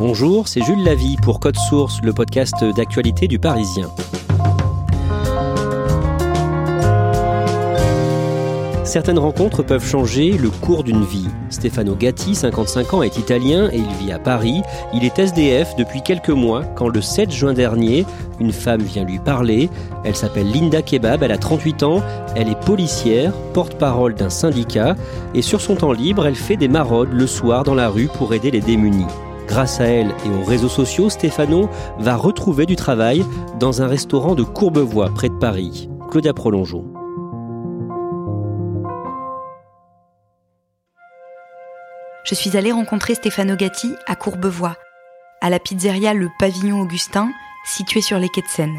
Bonjour, 0.00 0.48
c'est 0.48 0.62
Jules 0.62 0.82
Lavie 0.82 1.18
pour 1.22 1.40
Code 1.40 1.58
Source, 1.58 2.00
le 2.02 2.14
podcast 2.14 2.64
d'actualité 2.74 3.28
du 3.28 3.38
Parisien. 3.38 3.90
Certaines 8.82 9.18
rencontres 9.18 9.62
peuvent 9.62 9.86
changer 9.86 10.38
le 10.38 10.48
cours 10.48 10.84
d'une 10.84 11.04
vie. 11.04 11.28
Stefano 11.50 11.94
Gatti, 11.96 12.34
55 12.34 12.94
ans, 12.94 13.02
est 13.02 13.18
italien 13.18 13.68
et 13.70 13.76
il 13.76 13.92
vit 14.02 14.10
à 14.10 14.18
Paris. 14.18 14.62
Il 14.94 15.04
est 15.04 15.18
SDF 15.18 15.76
depuis 15.76 16.00
quelques 16.00 16.30
mois 16.30 16.64
quand 16.76 16.88
le 16.88 17.02
7 17.02 17.30
juin 17.30 17.52
dernier, 17.52 18.06
une 18.40 18.54
femme 18.54 18.80
vient 18.80 19.04
lui 19.04 19.18
parler. 19.18 19.68
Elle 20.04 20.16
s'appelle 20.16 20.50
Linda 20.50 20.80
Kebab, 20.80 21.22
elle 21.22 21.32
a 21.32 21.36
38 21.36 21.82
ans, 21.82 22.02
elle 22.34 22.48
est 22.48 22.60
policière, 22.60 23.34
porte-parole 23.52 24.14
d'un 24.14 24.30
syndicat 24.30 24.96
et 25.34 25.42
sur 25.42 25.60
son 25.60 25.74
temps 25.74 25.92
libre, 25.92 26.26
elle 26.26 26.36
fait 26.36 26.56
des 26.56 26.68
maraudes 26.68 27.12
le 27.12 27.26
soir 27.26 27.64
dans 27.64 27.74
la 27.74 27.90
rue 27.90 28.08
pour 28.08 28.32
aider 28.32 28.50
les 28.50 28.62
démunis. 28.62 29.04
Grâce 29.50 29.80
à 29.80 29.86
elle 29.86 30.14
et 30.24 30.28
aux 30.28 30.44
réseaux 30.44 30.68
sociaux, 30.68 31.10
Stefano 31.10 31.68
va 31.98 32.14
retrouver 32.14 32.66
du 32.66 32.76
travail 32.76 33.26
dans 33.58 33.82
un 33.82 33.88
restaurant 33.88 34.36
de 34.36 34.44
Courbevoie, 34.44 35.10
près 35.12 35.28
de 35.28 35.34
Paris. 35.34 35.90
Claudia 36.08 36.32
Prolongeau. 36.32 36.84
Je 42.22 42.36
suis 42.36 42.56
allée 42.56 42.70
rencontrer 42.70 43.16
Stefano 43.16 43.56
Gatti 43.56 43.92
à 44.06 44.14
Courbevoie, 44.14 44.76
à 45.40 45.50
la 45.50 45.58
pizzeria 45.58 46.14
Le 46.14 46.28
Pavillon 46.38 46.80
Augustin, 46.80 47.32
située 47.64 48.02
sur 48.02 48.20
les 48.20 48.28
quais 48.28 48.42
de 48.42 48.46
Seine. 48.46 48.78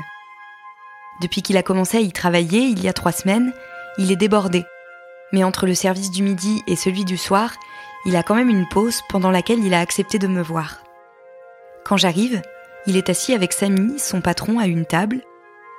Depuis 1.22 1.42
qu'il 1.42 1.58
a 1.58 1.64
commencé 1.64 1.98
à 1.98 2.02
y 2.02 2.14
travailler, 2.14 2.62
il 2.62 2.82
y 2.82 2.88
a 2.88 2.94
trois 2.94 3.12
semaines, 3.12 3.52
il 3.98 4.10
est 4.10 4.16
débordé. 4.16 4.64
Mais 5.34 5.44
entre 5.44 5.66
le 5.66 5.74
service 5.74 6.12
du 6.12 6.24
midi 6.24 6.64
et 6.66 6.78
celui 6.78 7.04
du 7.04 7.18
soir, 7.18 7.56
il 8.06 8.16
a 8.16 8.24
quand 8.24 8.36
même 8.36 8.50
une 8.50 8.68
pause 8.68 9.02
pendant 9.10 9.32
laquelle 9.32 9.64
il 9.64 9.74
a 9.74 9.80
accepté 9.80 10.18
de 10.18 10.28
me 10.28 10.42
voir. 10.42 10.78
Quand 11.86 11.98
j'arrive, 11.98 12.42
il 12.88 12.98
est 12.98 13.10
assis 13.10 13.34
avec 13.34 13.54
Samy, 13.54 14.00
son 14.00 14.22
patron, 14.22 14.60
à 14.60 14.66
une 14.66 14.86
table. 14.86 15.22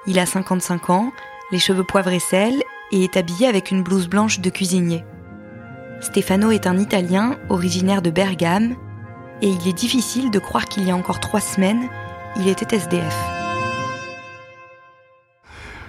Il 0.07 0.19
a 0.19 0.27
55 0.27 0.91
ans, 0.91 1.13
les 1.51 1.59
cheveux 1.59 1.85
poivre 1.85 2.11
et 2.11 2.21
sel, 2.21 2.63
et 2.93 3.05
est 3.05 3.17
habillé 3.17 3.47
avec 3.47 3.71
une 3.71 3.83
blouse 3.83 4.09
blanche 4.09 4.41
de 4.41 4.51
cuisinier. 4.51 5.05
Stefano 6.01 6.51
est 6.51 6.67
un 6.67 6.79
Italien 6.79 7.39
originaire 7.49 8.03
de 8.03 8.11
Bergame, 8.11 8.77
et 9.41 9.49
il 9.49 9.69
est 9.69 9.73
difficile 9.73 10.31
de 10.31 10.39
croire 10.39 10.67
qu'il 10.67 10.85
y 10.85 10.91
a 10.91 10.97
encore 10.97 11.21
trois 11.21 11.41
semaines, 11.41 11.89
il 12.37 12.49
était 12.49 12.77
SDF. 12.77 13.17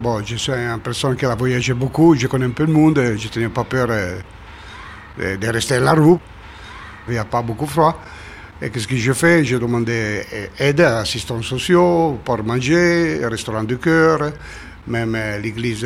Bon, 0.01 0.23
je 0.25 0.35
suis 0.35 0.51
une 0.51 0.79
personne 0.79 1.15
qui 1.15 1.25
a 1.25 1.35
voyagé 1.35 1.73
beaucoup, 1.73 2.15
je 2.15 2.27
connais 2.27 2.45
un 2.45 2.51
peu 2.51 2.65
le 2.65 2.73
monde, 2.73 2.99
je 3.17 3.39
n'ai 3.39 3.49
pas 3.49 3.63
peur 3.63 3.87
de, 3.87 5.35
de 5.35 5.47
rester 5.47 5.75
à 5.75 5.79
la. 5.79 5.95
Il 7.07 7.13
n'y 7.13 7.17
a 7.17 7.25
pas 7.25 7.41
beaucoup 7.41 7.67
froid. 7.67 7.99
Et 8.61 8.69
qu'est-ce 8.69 8.87
que 8.87 8.95
je 8.95 9.13
fais? 9.13 9.43
Je 9.43 9.57
demande 9.57 9.89
aide 9.89 10.81
à 10.81 10.99
assistants 10.99 11.41
sociaux 11.41 12.19
pour 12.23 12.43
manger, 12.43 13.19
restaurant 13.25 13.63
du 13.63 13.77
cœur, 13.77 14.31
même 14.87 15.17
l'église 15.41 15.85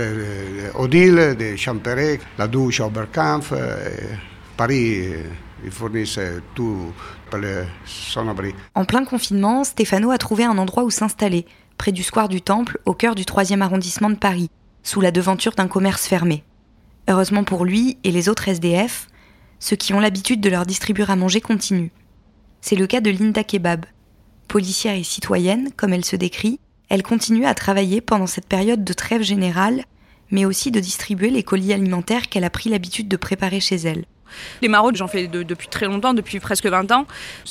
Odile 0.76 1.36
de 1.40 1.56
Champéret, 1.56 2.20
la 2.38 2.48
douche 2.48 2.80
Oberkampf. 2.82 3.54
Paris, 4.56 5.14
ils 5.64 5.72
fournissent 5.72 6.20
tout 6.54 6.94
pour 7.30 7.40
le 7.40 7.66
son-abri. 7.86 8.54
En 8.76 8.86
plein 8.86 9.06
confinement, 9.06 9.64
Stéphano 9.64 10.12
a 10.12 10.18
trouvé 10.18 10.44
un 10.44 10.58
endroit 10.58 10.84
où 10.84 10.92
s'installer, 10.92 11.46
près 11.78 11.92
du 11.92 12.04
square 12.04 12.30
du 12.30 12.42
Temple, 12.42 12.80
au 12.86 12.94
cœur 12.94 13.16
du 13.16 13.24
3e 13.24 13.62
arrondissement 13.62 14.10
de 14.10 14.16
Paris, 14.16 14.50
sous 14.84 15.02
la 15.02 15.12
devanture 15.12 15.54
d'un 15.54 15.68
commerce 15.68 16.06
fermé. 16.06 16.44
Heureusement 17.10 17.44
pour 17.44 17.66
lui 17.66 17.98
et 18.04 18.12
les 18.12 18.30
autres 18.30 18.48
SDF, 18.50 19.08
ceux 19.60 19.76
qui 19.76 19.94
ont 19.94 20.00
l'habitude 20.00 20.42
de 20.42 20.50
leur 20.50 20.66
distribuer 20.66 21.06
à 21.08 21.16
manger 21.16 21.42
continuent. 21.42 21.92
C'est 22.62 22.76
le 22.76 22.88
cas 22.88 23.02
de 23.02 23.10
Linda 23.10 23.44
Kebab. 23.44 23.86
Policière 24.48 24.96
et 24.96 25.04
citoyenne, 25.04 25.70
comme 25.76 25.94
elle 25.94 26.06
se 26.06 26.16
décrit, 26.16 26.60
elle 26.90 27.04
continue 27.04 27.46
à 27.46 27.54
travailler 27.54 28.02
pendant 28.02 28.28
cette 28.28 28.48
période 28.48 28.84
de 28.84 28.94
trêve 28.94 29.22
générale, 29.22 29.84
mais 30.32 30.46
aussi 30.46 30.72
de 30.72 30.80
distribuer 30.80 31.30
les 31.30 31.44
colis 31.44 31.74
alimentaires 31.74 32.30
qu'elle 32.30 32.44
a 32.44 32.50
pris 32.50 32.70
l'habitude 32.70 33.08
de 33.08 33.18
préparer 33.18 33.60
chez 33.60 33.76
elle. 33.76 34.06
Les 34.62 34.68
maraudes, 34.68 34.96
j'en 34.96 35.08
fais 35.08 35.28
depuis 35.28 35.68
très 35.68 35.86
longtemps, 35.86 36.14
depuis 36.14 36.40
presque 36.40 36.66
20 36.66 36.92
ans. 36.92 37.06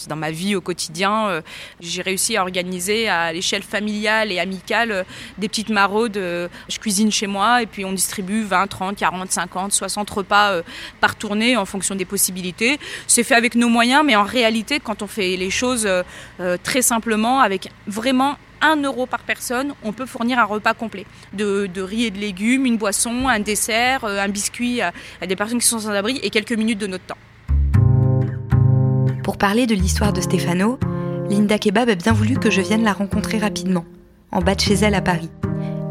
Dans 0.08 0.16
ma 0.16 0.30
vie 0.30 0.54
au 0.54 0.60
quotidien. 0.60 1.28
Euh, 1.28 1.40
j'ai 1.80 2.02
réussi 2.02 2.36
à 2.36 2.42
organiser 2.42 3.08
à 3.08 3.32
l'échelle 3.32 3.62
familiale 3.62 4.32
et 4.32 4.38
amicale 4.38 4.92
euh, 4.92 5.02
des 5.38 5.48
petites 5.48 5.70
maraudes. 5.70 6.16
Euh, 6.16 6.48
je 6.68 6.78
cuisine 6.78 7.10
chez 7.10 7.26
moi 7.26 7.62
et 7.62 7.66
puis 7.66 7.84
on 7.84 7.92
distribue 7.92 8.42
20, 8.42 8.66
30, 8.66 8.96
40, 8.96 9.32
50, 9.32 9.72
60 9.72 10.10
repas 10.10 10.60
par 11.00 11.16
tournée 11.16 11.56
en 11.56 11.64
fonction 11.64 11.94
des 11.94 12.04
possibilités. 12.04 12.78
C'est 13.06 13.22
fait 13.22 13.34
avec 13.34 13.54
nos 13.54 13.68
moyens, 13.68 14.02
mais 14.04 14.16
en 14.16 14.24
réalité, 14.24 14.80
quand 14.80 15.02
on 15.02 15.06
fait 15.06 15.36
les 15.36 15.50
choses 15.50 15.88
très 16.62 16.82
simplement, 16.82 17.40
avec 17.40 17.70
vraiment 17.86 18.36
1 18.60 18.82
euro 18.82 19.06
par 19.06 19.20
personne, 19.20 19.74
on 19.82 19.92
peut 19.92 20.06
fournir 20.06 20.38
un 20.38 20.44
repas 20.44 20.74
complet 20.74 21.06
de, 21.32 21.68
riz 21.80 22.06
et 22.06 22.10
de 22.10 22.18
légumes, 22.18 22.66
une 22.66 22.76
boisson, 22.76 23.28
un 23.28 23.40
dessert, 23.40 24.04
euh, 24.04 24.20
un 24.20 24.28
biscuit 24.28 24.80
à, 24.80 24.92
des 25.26 25.36
personnes 25.36 25.58
qui 25.58 25.66
sont 25.66 25.78
sans 25.78 25.90
abri 25.90 26.18
et 26.22 26.30
quelques 26.30 26.52
minutes 26.52 26.78
de 26.78 26.86
notre 26.86 27.04
temps. 27.04 27.18
Pour 29.22 29.38
parler 29.38 29.66
de 29.66 29.74
l'histoire 29.74 30.12
de 30.12 30.20
Stefano, 30.20 30.78
Linda 31.28 31.58
Kebab 31.58 31.88
a 31.88 31.94
bien 31.94 32.12
voulu 32.12 32.38
que 32.38 32.50
je 32.50 32.60
vienne 32.60 32.84
la 32.84 32.92
rencontrer 32.92 33.38
rapidement, 33.38 33.84
en 34.30 34.40
bas 34.40 34.54
de 34.54 34.60
chez 34.60 34.74
elle 34.74 34.94
à 34.94 35.02
Paris. 35.02 35.30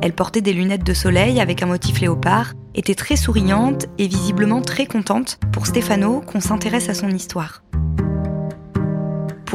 Elle 0.02 0.14
portait 0.14 0.42
des 0.42 0.54
lunettes 0.54 0.86
de 0.86 0.94
soleil 0.94 1.42
avec 1.42 1.64
un 1.64 1.66
motif 1.66 2.00
léopard, 2.00 2.54
était 2.76 2.96
très 2.96 3.16
souriante 3.16 3.88
et 3.98 4.08
visiblement 4.08 4.62
très 4.62 4.86
contente 4.86 5.40
pour 5.52 5.68
Stefano 5.68 6.22
qu'on 6.22 6.42
s'intéresse 6.42 6.90
à 6.90 6.94
son 6.94 7.10
histoire. 7.10 7.64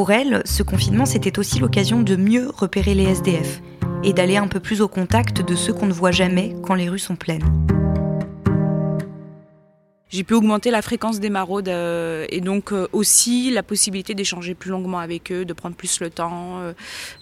Pour 0.01 0.13
elle, 0.13 0.41
ce 0.47 0.63
confinement, 0.63 1.05
c'était 1.05 1.39
aussi 1.39 1.59
l'occasion 1.59 2.01
de 2.01 2.17
mieux 2.17 2.49
repérer 2.49 2.95
les 2.95 3.05
SDF 3.05 3.61
et 4.03 4.15
d'aller 4.15 4.39
un 4.39 4.49
peu 4.49 4.59
plus 4.59 4.81
au 4.81 4.89
contact 4.89 5.43
de 5.43 5.55
ceux 5.55 5.75
qu'on 5.75 5.85
ne 5.85 5.93
voit 5.93 6.11
jamais 6.11 6.57
quand 6.63 6.73
les 6.73 6.89
rues 6.89 6.99
sont 6.99 7.17
pleines. 7.17 7.45
J'ai 10.09 10.25
pu 10.25 10.33
augmenter 10.33 10.71
la 10.71 10.81
fréquence 10.81 11.21
des 11.21 11.29
maraudes 11.29 11.69
euh, 11.69 12.25
et 12.31 12.41
donc 12.41 12.73
euh, 12.73 12.89
aussi 12.95 13.51
la 13.51 13.63
possibilité 13.63 14.15
d'échanger 14.15 14.55
plus 14.55 14.71
longuement 14.71 15.01
avec 15.01 15.31
eux, 15.31 15.45
de 15.45 15.53
prendre 15.53 15.77
plus 15.77 16.01
le 16.01 16.09
temps, 16.09 16.73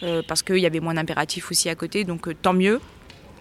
euh, 0.05 0.23
parce 0.29 0.45
qu'il 0.45 0.59
y 0.59 0.67
avait 0.67 0.79
moins 0.79 0.95
d'impératifs 0.95 1.51
aussi 1.51 1.69
à 1.69 1.75
côté, 1.75 2.05
donc 2.05 2.29
tant 2.43 2.55
mieux 2.55 2.81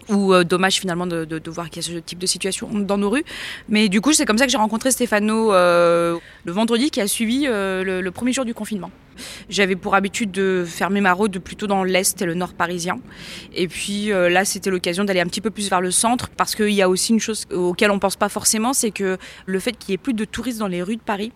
ou 0.08 0.32
euh, 0.32 0.44
dommage 0.44 0.80
finalement 0.80 1.06
de, 1.06 1.24
de, 1.24 1.50
voir 1.50 1.70
qu'il 1.70 1.82
y 1.82 1.86
a 1.86 1.88
ce 1.88 1.98
type 1.98 2.18
de 2.18 2.26
situation 2.26 2.68
dans 2.72 2.98
nos 2.98 3.10
rues. 3.10 3.24
Mais 3.68 3.88
du 3.88 4.00
coup, 4.00 4.12
c'est 4.12 4.24
comme 4.24 4.38
ça 4.38 4.46
que 4.46 4.52
j'ai 4.52 4.58
rencontré 4.58 4.90
Stéphano 4.90 5.52
euh, 5.52 6.18
le 6.44 6.52
vendredi 6.52 6.90
qui 6.90 7.00
a 7.00 7.06
suivi 7.06 7.44
euh, 7.46 8.02
le, 8.02 8.10
premier 8.10 8.32
jour 8.32 8.44
du 8.44 8.54
confinement. 8.54 8.90
J'avais 9.48 9.76
pour 9.76 9.94
habitude 9.94 10.30
de 10.30 10.64
faire 10.66 10.90
mes 10.90 11.00
maraudes 11.00 11.38
plutôt 11.38 11.66
dans 11.66 11.84
l'est 11.84 12.20
et 12.22 12.24
le 12.24 12.34
nord 12.34 12.54
parisien. 12.54 12.98
Et 13.54 13.66
puis 13.66 14.06
là, 14.08 14.44
c'était 14.44 14.70
l'occasion 14.70 15.04
d'aller 15.04 15.20
un 15.20 15.26
petit 15.26 15.40
peu 15.40 15.50
plus 15.50 15.68
vers 15.68 15.80
le 15.80 15.90
centre 15.90 16.28
parce 16.28 16.54
qu'il 16.54 16.70
y 16.70 16.82
a 16.82 16.88
aussi 16.88 17.12
une 17.12 17.20
chose 17.20 17.44
auquel 17.52 17.90
on 17.90 17.98
pense 17.98 18.16
pas 18.16 18.28
forcément, 18.28 18.72
c'est 18.72 18.92
que 18.92 19.18
le 19.46 19.58
fait 19.58 19.72
qu'il 19.72 19.90
y 19.90 19.94
ait 19.94 19.98
plus 19.98 20.14
de 20.14 20.24
touristes 20.24 20.58
dans 20.58 20.68
les 20.68 20.82
rues 20.82 20.96
de 20.96 21.02
Paris, 21.02 21.32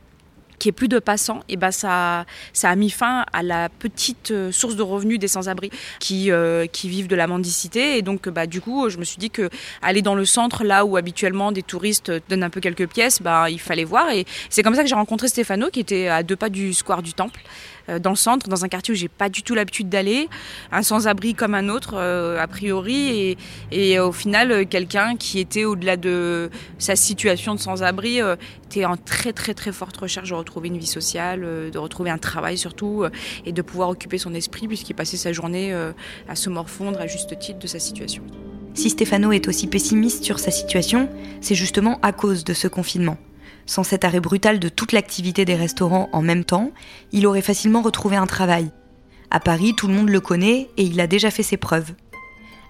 qui 0.58 0.69
est 0.69 0.72
plus 0.72 0.88
de 0.88 0.99
passants, 0.99 1.40
et 1.49 1.56
ben 1.56 1.70
ça, 1.70 2.25
ça 2.52 2.70
a 2.70 2.76
mis 2.76 2.90
fin 2.90 3.25
à 3.32 3.43
la 3.43 3.69
petite 3.69 4.31
euh, 4.31 4.52
source 4.52 4.76
de 4.76 4.82
revenus 4.82 5.19
des 5.19 5.28
sans-abri 5.28 5.70
qui, 5.99 6.31
euh, 6.31 6.66
qui 6.66 6.88
vivent 6.88 7.08
de 7.08 7.16
la 7.16 7.26
mendicité. 7.26 7.99
Et 7.99 8.02
donc, 8.02 8.28
bah, 8.28 8.46
du 8.46 8.60
coup, 8.60 8.88
je 8.88 8.99
me 8.99 9.04
suis 9.04 9.19
dit 9.19 9.31
que 9.31 9.50
aller 9.81 10.02
dans 10.02 10.14
le 10.14 10.25
centre, 10.25 10.64
là 10.64 10.84
où 10.84 10.96
habituellement 10.96 11.52
des 11.52 11.62
touristes 11.62 12.12
donnent 12.28 12.44
un 12.44 12.50
peu 12.50 12.60
quelques 12.60 12.88
pièces, 12.88 13.20
bah, 13.22 13.50
il 13.50 13.60
fallait 13.60 13.84
voir. 13.84 14.10
Et 14.10 14.25
c'est 14.50 14.62
comme 14.62 14.75
ça 14.75 14.82
que 14.82 14.88
j'ai 14.88 14.94
rencontré 14.94 15.28
Stéphano, 15.28 15.69
qui 15.70 15.81
était 15.81 16.08
à 16.08 16.22
deux 16.22 16.37
pas 16.37 16.49
du 16.49 16.72
square 16.75 17.02
du 17.02 17.12
Temple. 17.12 17.40
Euh, 17.88 17.99
dans 17.99 18.11
le 18.11 18.17
centre, 18.17 18.49
dans 18.49 18.64
un 18.64 18.69
quartier 18.69 18.93
où 18.93 18.96
j'ai 18.96 19.08
pas 19.08 19.29
du 19.29 19.43
tout 19.43 19.55
l'habitude 19.55 19.88
d'aller, 19.88 20.29
un 20.70 20.82
sans-abri 20.82 21.34
comme 21.34 21.55
un 21.55 21.69
autre 21.69 21.94
euh, 21.94 22.40
a 22.40 22.46
priori, 22.46 23.37
et, 23.70 23.99
au 23.99 24.12
final 24.12 24.52
euh, 24.52 24.64
quelqu'un 24.64 25.17
qui 25.17 25.38
était 25.38 25.64
au-delà 25.64 25.96
de 25.96 26.50
sa 26.79 26.96
situation 26.96 27.55
de 27.55 27.61
sans-abri 27.61 28.20
était 28.67 28.84
en 28.84 28.96
très 28.96 29.32
très 29.32 29.55
très 29.55 29.73
forte 29.73 29.96
recherche 29.96 30.31
de 30.31 30.34
retrouver 30.34 30.69
une 30.69 30.79
vie 30.79 30.87
sociale, 30.87 31.40
de 31.40 31.79
retrouver 31.79 32.11
un 32.11 32.19
travail 32.19 32.56
surtout, 32.56 33.05
et 33.44 33.52
de 33.52 33.62
pouvoir 33.62 33.88
occuper 33.88 34.19
son 34.19 34.34
esprit 34.34 34.69
puisqu'il 34.69 34.94
passait 34.94 35.17
sa 35.17 35.32
journée 35.32 35.73
à 36.29 36.34
se 36.34 36.49
morfondre 36.49 37.00
à 37.00 37.06
juste 37.06 37.38
titre 37.38 37.58
de 37.58 37.67
sa 37.67 37.79
situation. 37.79 38.23
Si 38.75 38.90
Stéphano 38.90 39.32
est 39.32 39.49
aussi 39.49 39.67
pessimiste 39.67 40.25
sur 40.25 40.38
sa 40.38 40.50
situation, 40.50 41.08
c'est 41.40 41.55
justement 41.55 41.99
à 42.02 42.12
cause 42.12 42.44
de 42.44 42.55
ce 42.55 42.69
confinement. 42.69 43.19
Sans 43.66 43.84
cet 43.84 44.04
arrêt 44.04 44.20
brutal 44.20 44.58
de 44.58 44.69
toute 44.69 44.93
l'activité 44.93 45.44
des 45.44 45.54
restaurants 45.54 46.08
en 46.12 46.22
même 46.22 46.44
temps, 46.44 46.72
il 47.12 47.26
aurait 47.26 47.43
facilement 47.43 47.82
retrouvé 47.82 48.16
un 48.16 48.26
travail. 48.26 48.70
À 49.31 49.40
Paris, 49.40 49.75
tout 49.76 49.87
le 49.87 49.94
monde 49.94 50.10
le 50.10 50.20
connaît 50.20 50.69
et 50.76 50.82
il 50.82 51.00
a 51.00 51.06
déjà 51.06 51.31
fait 51.31 51.43
ses 51.43 51.56
preuves. 51.56 51.93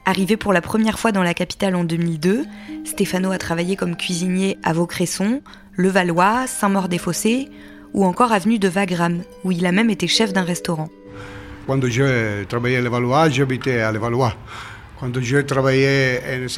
Arrivé 0.04 0.36
pour 0.36 0.52
la 0.52 0.60
première 0.60 0.98
fois 0.98 1.12
dans 1.12 1.22
la 1.22 1.34
capitale 1.34 1.76
en 1.76 1.84
2002, 1.84 2.44
Stéphano 2.84 3.30
a 3.30 3.38
travaillé 3.38 3.76
comme 3.76 3.96
cuisinier 3.96 4.58
à 4.62 4.72
Vaucresson, 4.72 5.42
Levallois, 5.76 6.46
Saint-Maur-des-Fossés 6.46 7.48
ou 7.94 8.04
encore 8.04 8.32
avenue 8.32 8.58
de 8.58 8.68
Wagram, 8.68 9.22
où 9.44 9.52
il 9.52 9.64
a 9.66 9.72
même 9.72 9.90
été 9.90 10.06
chef 10.08 10.32
d'un 10.32 10.42
restaurant. 10.42 10.88
Quand 11.66 11.84
j'ai 11.86 12.44
travaillé 12.48 12.78
à 12.78 12.80
Levallois, 12.80 13.28
j'habitais 13.28 13.80
à 13.80 13.92
Levallois. 13.92 14.34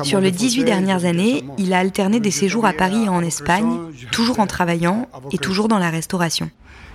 Sur 0.02 0.20
les 0.20 0.30
18 0.30 0.64
dernières 0.64 1.06
années, 1.06 1.44
il 1.56 1.72
a 1.72 1.78
alterné 1.78 2.20
des 2.20 2.30
séjours 2.30 2.66
à 2.66 2.74
Paris 2.74 3.04
et 3.04 3.08
en 3.08 3.22
Espagne, 3.22 3.78
toujours 4.12 4.38
en 4.38 4.46
travaillant 4.46 5.08
et 5.32 5.38
toujours 5.38 5.68
dans 5.68 5.78
la 5.78 5.88
restauration. 5.88 6.50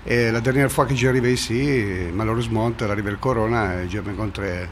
Et 0.06 0.32
la 0.32 0.42
dernière 0.42 0.72
fois 0.72 0.86
que 0.86 0.96
j'arrivais 0.96 1.34
ici, 1.34 1.82
malheureusement, 2.14 2.72
arrivé 2.82 3.10
le 3.10 3.18
corona 3.18 3.82
et 3.82 3.90
je 3.90 4.00
me 4.00 4.12
rencontré 4.12 4.68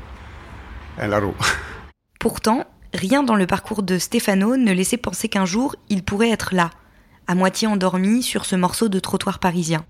à 0.99 1.07
la 1.07 1.19
rue. 1.19 1.33
Pourtant, 2.19 2.65
rien 2.93 3.23
dans 3.23 3.35
le 3.35 3.47
parcours 3.47 3.81
de 3.81 3.97
Stefano 3.97 4.55
ne 4.55 4.71
laissait 4.71 4.97
penser 4.97 5.29
qu'un 5.29 5.45
jour, 5.45 5.75
il 5.89 6.03
pourrait 6.03 6.29
être 6.29 6.53
là, 6.53 6.69
à 7.25 7.33
moitié 7.33 7.67
endormi 7.67 8.21
sur 8.21 8.45
ce 8.45 8.55
morceau 8.55 8.87
de 8.87 8.99
trottoir 8.99 9.39
parisien. 9.39 9.83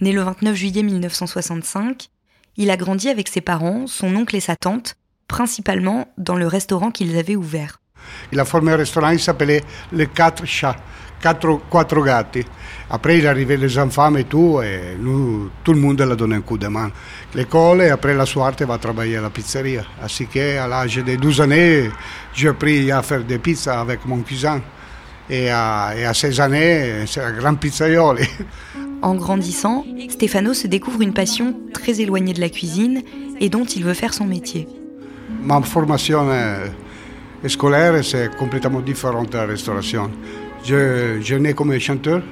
Né 0.00 0.12
le 0.12 0.22
29 0.22 0.54
juillet 0.54 0.82
1965, 0.82 2.08
il 2.56 2.70
a 2.70 2.76
grandi 2.76 3.08
avec 3.08 3.28
ses 3.28 3.42
parents, 3.42 3.86
son 3.86 4.14
oncle 4.16 4.36
et 4.36 4.40
sa 4.40 4.56
tante, 4.56 4.96
principalement 5.28 6.08
dans 6.18 6.36
le 6.36 6.46
restaurant 6.46 6.90
qu'ils 6.90 7.16
avaient 7.18 7.36
ouvert. 7.36 7.80
Il 8.32 8.40
a 8.40 8.44
formé 8.44 8.72
un 8.72 8.76
restaurant 8.76 9.12
qui 9.12 9.22
s'appelait 9.22 9.62
Les 9.92 10.06
Quatre 10.06 10.46
Chats, 10.46 10.76
Quatre, 11.20 11.60
quatre 11.70 12.04
Gatti. 12.04 12.44
Après, 12.90 13.18
il 13.18 13.26
arrivé 13.26 13.56
les 13.56 13.78
enfants 13.78 14.14
et 14.16 14.24
tout, 14.24 14.60
et 14.62 14.96
nous, 15.00 15.50
tout 15.64 15.72
le 15.72 15.80
monde 15.80 16.00
l'a 16.00 16.14
donné 16.14 16.36
un 16.36 16.40
coup 16.42 16.58
de 16.58 16.68
main. 16.68 16.90
L'école, 17.34 17.82
et 17.82 17.90
après 17.90 18.14
la 18.14 18.26
soirée, 18.26 18.64
va 18.64 18.78
travailler 18.78 19.16
à 19.16 19.22
la 19.22 19.30
pizzeria. 19.30 19.82
Ainsi 20.02 20.26
qu'à 20.26 20.68
l'âge 20.68 20.96
de 20.96 21.16
12 21.16 21.40
ans, 21.40 21.90
j'ai 22.34 22.48
appris 22.48 22.92
à 22.92 23.02
faire 23.02 23.24
des 23.24 23.38
pizzas 23.38 23.80
avec 23.80 24.04
mon 24.04 24.20
cousin. 24.20 24.60
Et 25.28 25.50
à, 25.50 25.94
et 25.96 26.04
à 26.04 26.14
16 26.14 26.40
années, 26.40 27.04
c'est 27.06 27.22
un 27.22 27.32
grand 27.32 27.54
pizzaiolo. 27.56 28.20
En 29.02 29.14
grandissant, 29.14 29.84
Stefano 30.08 30.54
se 30.54 30.68
découvre 30.68 31.02
une 31.02 31.12
passion 31.12 31.54
très 31.74 32.00
éloignée 32.00 32.32
de 32.32 32.40
la 32.40 32.48
cuisine 32.48 33.02
et 33.40 33.48
dont 33.48 33.64
il 33.64 33.84
veut 33.84 33.94
faire 33.94 34.14
son 34.14 34.24
métier. 34.24 34.68
Ma 35.42 35.60
formation 35.62 36.26
scolaire, 37.46 38.04
c'est 38.04 38.34
complètement 38.36 38.80
différente 38.80 39.30
de 39.32 39.36
la 39.38 39.46
restauration. 39.46 40.10
Je, 40.64 41.20
je 41.22 41.34
nais 41.36 41.54
comme 41.54 41.78
chanteur 41.78 42.22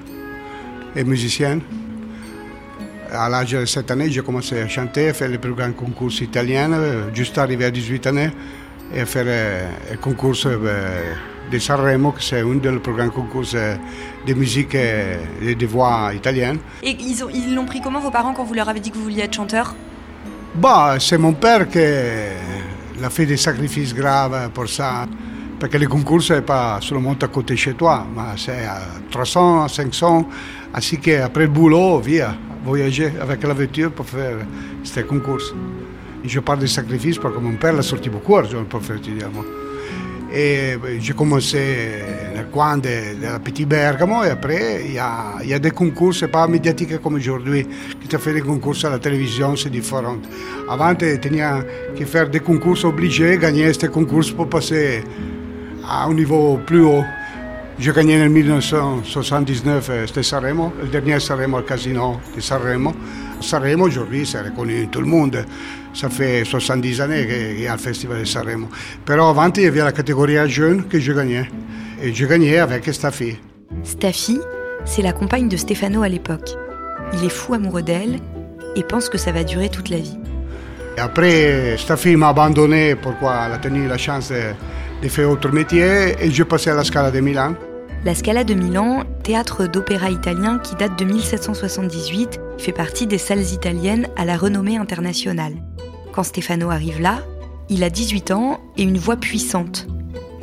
et 0.97 1.05
musicien. 1.05 1.61
À 3.13 3.29
l'âge 3.29 3.53
de 3.53 3.65
7 3.65 3.91
années, 3.93 4.11
j'ai 4.11 4.23
commencé 4.23 4.61
à 4.61 4.67
chanter, 4.67 5.11
à 5.11 5.13
faire 5.15 5.29
le 5.29 5.39
plus 5.39 5.55
grand 5.55 5.73
concours 5.73 6.11
italien, 6.21 6.71
juste 7.13 7.39
arrivé 7.39 7.67
à 7.67 7.71
18 7.71 8.07
ans, 8.09 8.31
et 8.93 9.05
faire 9.05 9.25
le 9.91 9.97
concours 9.99 10.35
de 11.53 11.59
Sanremo, 11.59 12.11
qui 12.13 12.27
c'est 12.27 12.41
un 12.41 12.55
des 12.57 12.71
plus 12.81 12.95
grands 12.95 13.11
concours 13.11 13.45
de 14.27 14.35
musique 14.35 14.75
et 14.75 15.55
de 15.55 15.67
voix 15.67 16.11
italiennes. 16.13 16.59
Et 16.83 16.97
ils 16.99 17.55
l'ont 17.55 17.67
pris 17.67 17.81
comment 17.81 18.01
vos 18.01 18.11
parents 18.11 18.33
quand 18.33 18.45
vous 18.45 18.55
leur 18.55 18.69
avez 18.69 18.81
dit 18.81 18.91
que 18.91 18.97
vous 18.97 19.05
vouliez 19.05 19.23
être 19.23 19.35
chanteur? 19.35 19.77
Bah, 20.57 20.97
C'est 20.99 21.19
mon 21.19 21.35
père 21.35 21.69
qui 21.69 21.79
il 22.97 23.05
a 23.05 23.11
fait 23.11 23.27
des 23.27 23.37
sacrifices 23.37 23.95
graves 23.95 24.51
pour 24.53 24.69
ça. 24.69 25.07
Parce 25.59 25.73
que 25.73 25.79
le 25.79 25.87
concours, 25.87 26.23
ce 26.23 26.35
n'est 26.35 26.43
pas 26.43 26.79
seulement 26.81 27.17
à 27.21 27.29
côté 27.29 27.57
chez 27.57 27.75
toi, 27.75 28.07
mais 28.15 28.23
c'est 28.37 28.65
à 28.65 28.81
300, 29.11 29.69
500. 29.69 30.29
Ainsi 30.75 30.99
qu'après 30.99 31.45
le 31.45 31.49
boulot, 31.49 32.01
via, 32.01 32.35
voyager 32.65 33.13
avec 33.21 33.43
la 33.43 33.55
voiture 33.55 33.93
pour 33.93 34.07
faire 34.07 34.39
ce 34.83 35.01
concours. 35.01 35.41
je 36.25 36.41
parle 36.41 36.61
des 36.61 36.67
sacrifices 36.67 37.19
parce 37.19 37.35
que 37.35 37.41
mon 37.41 37.57
père 37.57 37.73
l'a 37.73 37.83
sorti 37.83 38.09
beaucoup 38.09 38.35
d'argent 38.35 38.65
pour 38.65 38.83
faire 38.83 38.97
étudier. 38.97 39.25
Et 40.33 40.77
j'ai 40.99 41.13
commencé 41.13 41.59
dans 42.55 42.77
le 42.77 42.79
coin 42.79 42.79
de, 42.79 43.23
la 43.23 43.39
Petit 43.39 43.67
Bergamo 43.67 44.23
et 44.25 44.31
après 44.31 44.83
il 44.87 44.95
y 44.95 44.99
a, 44.99 45.43
y 45.45 45.53
a, 45.53 45.59
des 45.59 45.71
concours, 45.71 46.15
c'est 46.15 46.29
pas 46.29 46.47
médiatique 46.47 47.01
comme 47.01 47.15
aujourd'hui, 47.15 47.67
qui 48.01 48.09
te 48.09 48.19
fait 48.19 48.33
des 48.33 48.41
concours 48.41 48.77
à 48.85 48.91
la 48.91 48.99
télévision, 48.99 49.57
c'est 49.57 49.71
différent. 49.71 50.17
Avant, 50.69 50.95
tu 50.95 51.19
tenais 51.21 51.43
que 51.99 52.05
faire 52.05 52.29
des 52.29 52.41
concours 52.41 52.85
obligés, 52.85 53.39
gagner 53.39 53.73
ces 53.73 53.89
concours 53.89 54.25
pour 54.37 54.49
passer 54.49 55.03
à 55.87 56.05
un 56.05 56.15
niveau 56.15 56.59
plus 56.65 56.83
haut. 56.85 57.05
J'ai 57.79 57.93
gagné 57.93 58.23
en 58.23 58.31
1979, 58.31 59.91
c'était 60.07 60.23
Sanremo, 60.23 60.73
le 60.81 60.89
dernier 60.89 61.19
Sanremo 61.19 61.57
al 61.57 61.65
Casino 61.65 62.21
de 62.37 62.41
Sanremo. 62.41 62.93
Sanremo 63.41 63.87
aujourd'hui 63.87 64.25
c'est 64.25 64.43
reconnu 64.43 64.89
tout 64.89 65.01
le 65.01 65.07
monde. 65.07 65.45
Ça 65.93 66.09
fait 66.09 66.45
70 66.45 67.01
années 67.01 67.27
qu'il 67.27 67.63
y 67.63 67.67
a 67.67 67.73
le 67.73 67.79
festival 67.79 68.21
de 68.21 68.25
Sanremo. 68.25 68.69
Però 69.05 69.29
avant, 69.31 69.51
il 69.57 69.63
y 69.63 69.67
avait 69.67 69.81
la 69.81 69.93
catégorie 69.93 70.49
jeune 70.49 70.85
que 70.85 71.01
je 71.01 71.13
gagnais. 71.13 71.49
Et 72.05 72.13
je 72.13 72.27
gagnais 72.27 72.59
avec 72.59 72.85
Staffy. 72.93 73.39
Staffy, 73.83 74.39
c'est 74.85 75.01
la 75.01 75.15
compagne 75.15 75.49
de 75.49 75.57
Stefano 75.57 76.03
à 76.03 76.09
l'époque. 76.11 76.51
Il 77.15 77.25
est 77.25 77.31
fou 77.31 77.55
amoureux 77.55 77.81
d'elle 77.81 78.19
et 78.77 78.83
pense 78.83 79.09
que 79.09 79.17
ça 79.17 79.33
va 79.33 79.43
durer 79.43 79.71
toute 79.71 79.89
la 79.89 79.97
vie. 79.97 80.19
Et 80.99 81.01
après, 81.01 81.79
Staffy 81.79 82.15
m'a 82.17 82.29
abandonné 82.29 82.95
pourquoi 82.95 83.47
elle 83.47 83.53
a 83.53 83.57
tenu 83.57 83.89
la 83.89 83.97
chance 83.97 84.29
de, 84.29 84.53
de 85.03 85.09
faire 85.09 85.31
autre 85.31 85.49
métier 85.49 86.15
et 86.21 86.31
je 86.31 86.43
passais 86.43 86.69
à 86.69 86.75
la 86.75 86.85
Scala 86.85 87.11
de 87.11 87.21
Milan. 87.21 87.55
La 88.05 88.15
Scala 88.15 88.45
de 88.45 88.53
Milan, 88.53 89.05
théâtre 89.23 89.67
d'opéra 89.67 90.11
italien 90.11 90.59
qui 90.59 90.75
date 90.75 90.99
de 90.99 91.07
1778, 91.07 92.39
fait 92.59 92.73
partie 92.73 93.07
des 93.07 93.17
salles 93.17 93.51
italiennes 93.55 94.09
à 94.19 94.27
la 94.27 94.37
renommée 94.37 94.77
internationale. 94.77 95.55
Quand 96.13 96.23
Stefano 96.23 96.69
arrive 96.69 97.01
là, 97.01 97.21
il 97.71 97.83
a 97.83 97.89
18 97.89 98.31
ans 98.33 98.61
et 98.77 98.83
une 98.83 98.99
voix 98.99 99.17
puissante. 99.17 99.87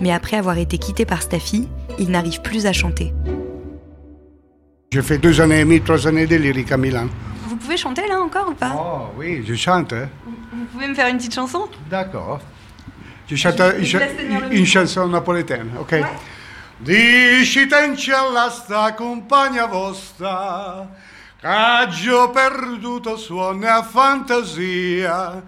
Mais 0.02 0.12
après 0.12 0.38
avoir 0.38 0.58
été 0.58 0.78
quitté 0.78 1.06
par 1.06 1.22
Staffy, 1.22 1.68
il 2.00 2.10
n'arrive 2.10 2.42
plus 2.42 2.66
à 2.66 2.74
chanter. 2.74 3.14
J'ai 4.92 5.02
fait 5.02 5.20
deux 5.20 5.40
années 5.40 5.62
et 5.62 5.64
demie, 5.64 5.80
trois 5.82 6.06
années 6.08 6.28
de 6.28 6.36
lyrique 6.36 6.72
à 6.72 6.78
Milan. 6.78 7.08
Vous 7.48 7.56
pouvez 7.56 7.78
chanter 7.78 8.08
là 8.08 8.20
encore 8.20 8.50
ou 8.50 8.54
pas? 8.54 8.74
Oh 8.76 9.14
oui, 9.18 9.44
je 9.48 9.54
chante. 9.54 9.94
Hein. 9.94 10.10
Vous 10.26 10.66
pouvez 10.66 10.88
me 10.88 10.94
faire 10.94 11.08
une 11.08 11.18
petite 11.18 11.36
chanson? 11.36 11.70
D'accord. 11.90 12.42
Je 13.30 13.36
chante 13.38 13.62
une, 14.52 14.66
chanson 14.66 15.08
napolitaine, 15.08 15.70
ok 15.80 16.04
la 16.84 18.50
sta 18.50 18.94
compagna 18.94 19.68
vostra, 19.68 20.90
caggio 21.40 22.32
perduto 22.32 23.16
suona 23.16 23.78
a 23.78 23.84
fantasia. 23.84 25.44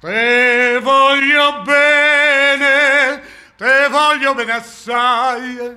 Te 0.00 0.78
voglio 0.80 1.62
bene, 1.64 3.20
te 3.56 3.88
voglio 3.90 4.34
bene 4.34 4.52
assai, 4.52 5.76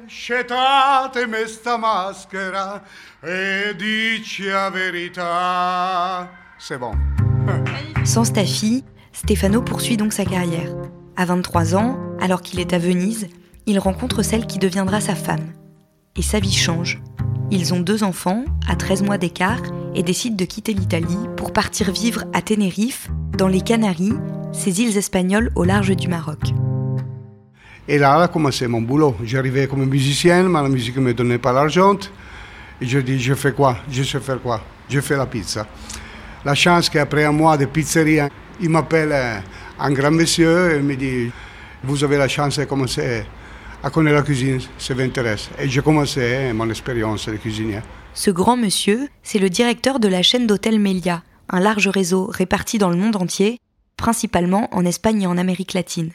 maschera 1.80 2.84
e 3.22 3.76
dici 3.76 4.44
verità. 4.44 6.30
Bon. 6.78 6.92
Sans 8.04 8.26
Staffy, 8.26 8.84
Stefano 9.14 9.62
poursuit 9.62 9.98
donc 9.98 10.14
sa 10.14 10.26
carrière. 10.26 10.74
À 11.16 11.26
23 11.26 11.76
ans, 11.76 11.98
alors 12.20 12.42
qu'il 12.42 12.60
est 12.60 12.74
à 12.74 12.80
Venise, 12.80 13.28
il 13.66 13.80
rencontre 13.80 14.24
celle 14.24 14.46
qui 14.46 14.60
deviendra 14.60 15.00
sa 15.02 15.16
femme. 15.16 15.54
Et 16.16 16.22
sa 16.22 16.40
vie 16.40 16.54
change. 16.54 17.02
Ils 17.52 17.74
ont 17.74 17.80
deux 17.80 18.04
enfants, 18.04 18.44
à 18.68 18.76
13 18.76 19.04
mois 19.04 19.18
d'écart, 19.18 19.62
et 19.96 20.04
décident 20.04 20.36
de 20.36 20.46
quitter 20.46 20.74
l'Italie 20.74 21.18
pour 21.36 21.52
partir 21.52 21.92
vivre 21.92 22.26
à 22.34 22.42
Tenerife, 22.42 23.10
dans 23.38 23.48
les 23.48 23.62
Canaries, 23.62 24.14
ces 24.52 24.82
îles 24.82 24.98
espagnoles 24.98 25.52
au 25.56 25.64
large 25.64 25.96
du 25.96 26.08
Maroc. 26.08 26.54
Et 27.92 27.98
là, 27.98 28.22
a 28.22 28.28
commencé 28.28 28.68
mon 28.68 28.82
boulot. 28.82 29.16
J'arrivais 29.24 29.66
comme 29.66 29.84
musicien, 29.84 30.44
mais 30.44 30.62
la 30.62 30.70
musique 30.70 30.96
ne 30.98 31.02
me 31.02 31.14
donnait 31.16 31.40
pas 31.40 31.52
l'argent. 31.52 31.98
Et 32.80 32.86
je 32.86 33.00
dis, 33.00 33.20
je 33.20 33.34
fais 33.34 33.52
quoi? 33.52 33.78
Je 33.90 34.04
sais 34.04 34.20
faire 34.20 34.40
quoi? 34.40 34.62
Je 34.88 35.00
fais 35.02 35.18
la 35.18 35.26
pizza. 35.26 35.66
La 36.46 36.54
chance 36.54 36.88
qu'après 36.88 37.26
un 37.26 37.32
mois 37.32 37.58
de 37.58 37.66
pizzeria, 37.66 38.30
il 38.62 38.70
m'appelle 38.70 39.42
un 39.80 39.92
grand 39.92 40.12
monsieur 40.12 40.76
et 40.76 40.82
me 40.84 40.96
dit, 40.96 41.32
vous 41.84 42.04
avez 42.04 42.18
la 42.18 42.28
chance 42.28 42.60
de 42.60 42.66
commencer 42.66 43.24
à 43.82 43.90
connaître 43.90 44.18
la 44.18 44.22
cuisine, 44.22 44.60
ça 44.78 44.94
vous 44.94 45.02
intéresse. 45.02 45.50
Et 45.60 45.68
j'ai 45.68 45.82
commencé 45.82 46.54
mon 46.54 46.70
expérience 46.70 47.28
de 47.28 47.38
cuisinier. 47.38 47.80
Ce 48.14 48.30
grand 48.30 48.56
monsieur, 48.56 49.10
c'est 49.24 49.40
le 49.40 49.50
directeur 49.50 50.00
de 50.00 50.08
la 50.08 50.22
chaîne 50.22 50.46
d'hôtels 50.46 50.80
Melia, 50.80 51.24
un 51.50 51.60
large 51.60 51.88
réseau 51.88 52.28
réparti 52.28 52.78
dans 52.78 52.92
le 52.92 52.98
monde 52.98 53.16
entier, 53.16 53.58
principalement 53.98 54.68
en 54.76 54.86
Espagne 54.86 55.24
et 55.24 55.28
en 55.28 55.40
Amérique 55.40 55.74
latine. 55.74 56.12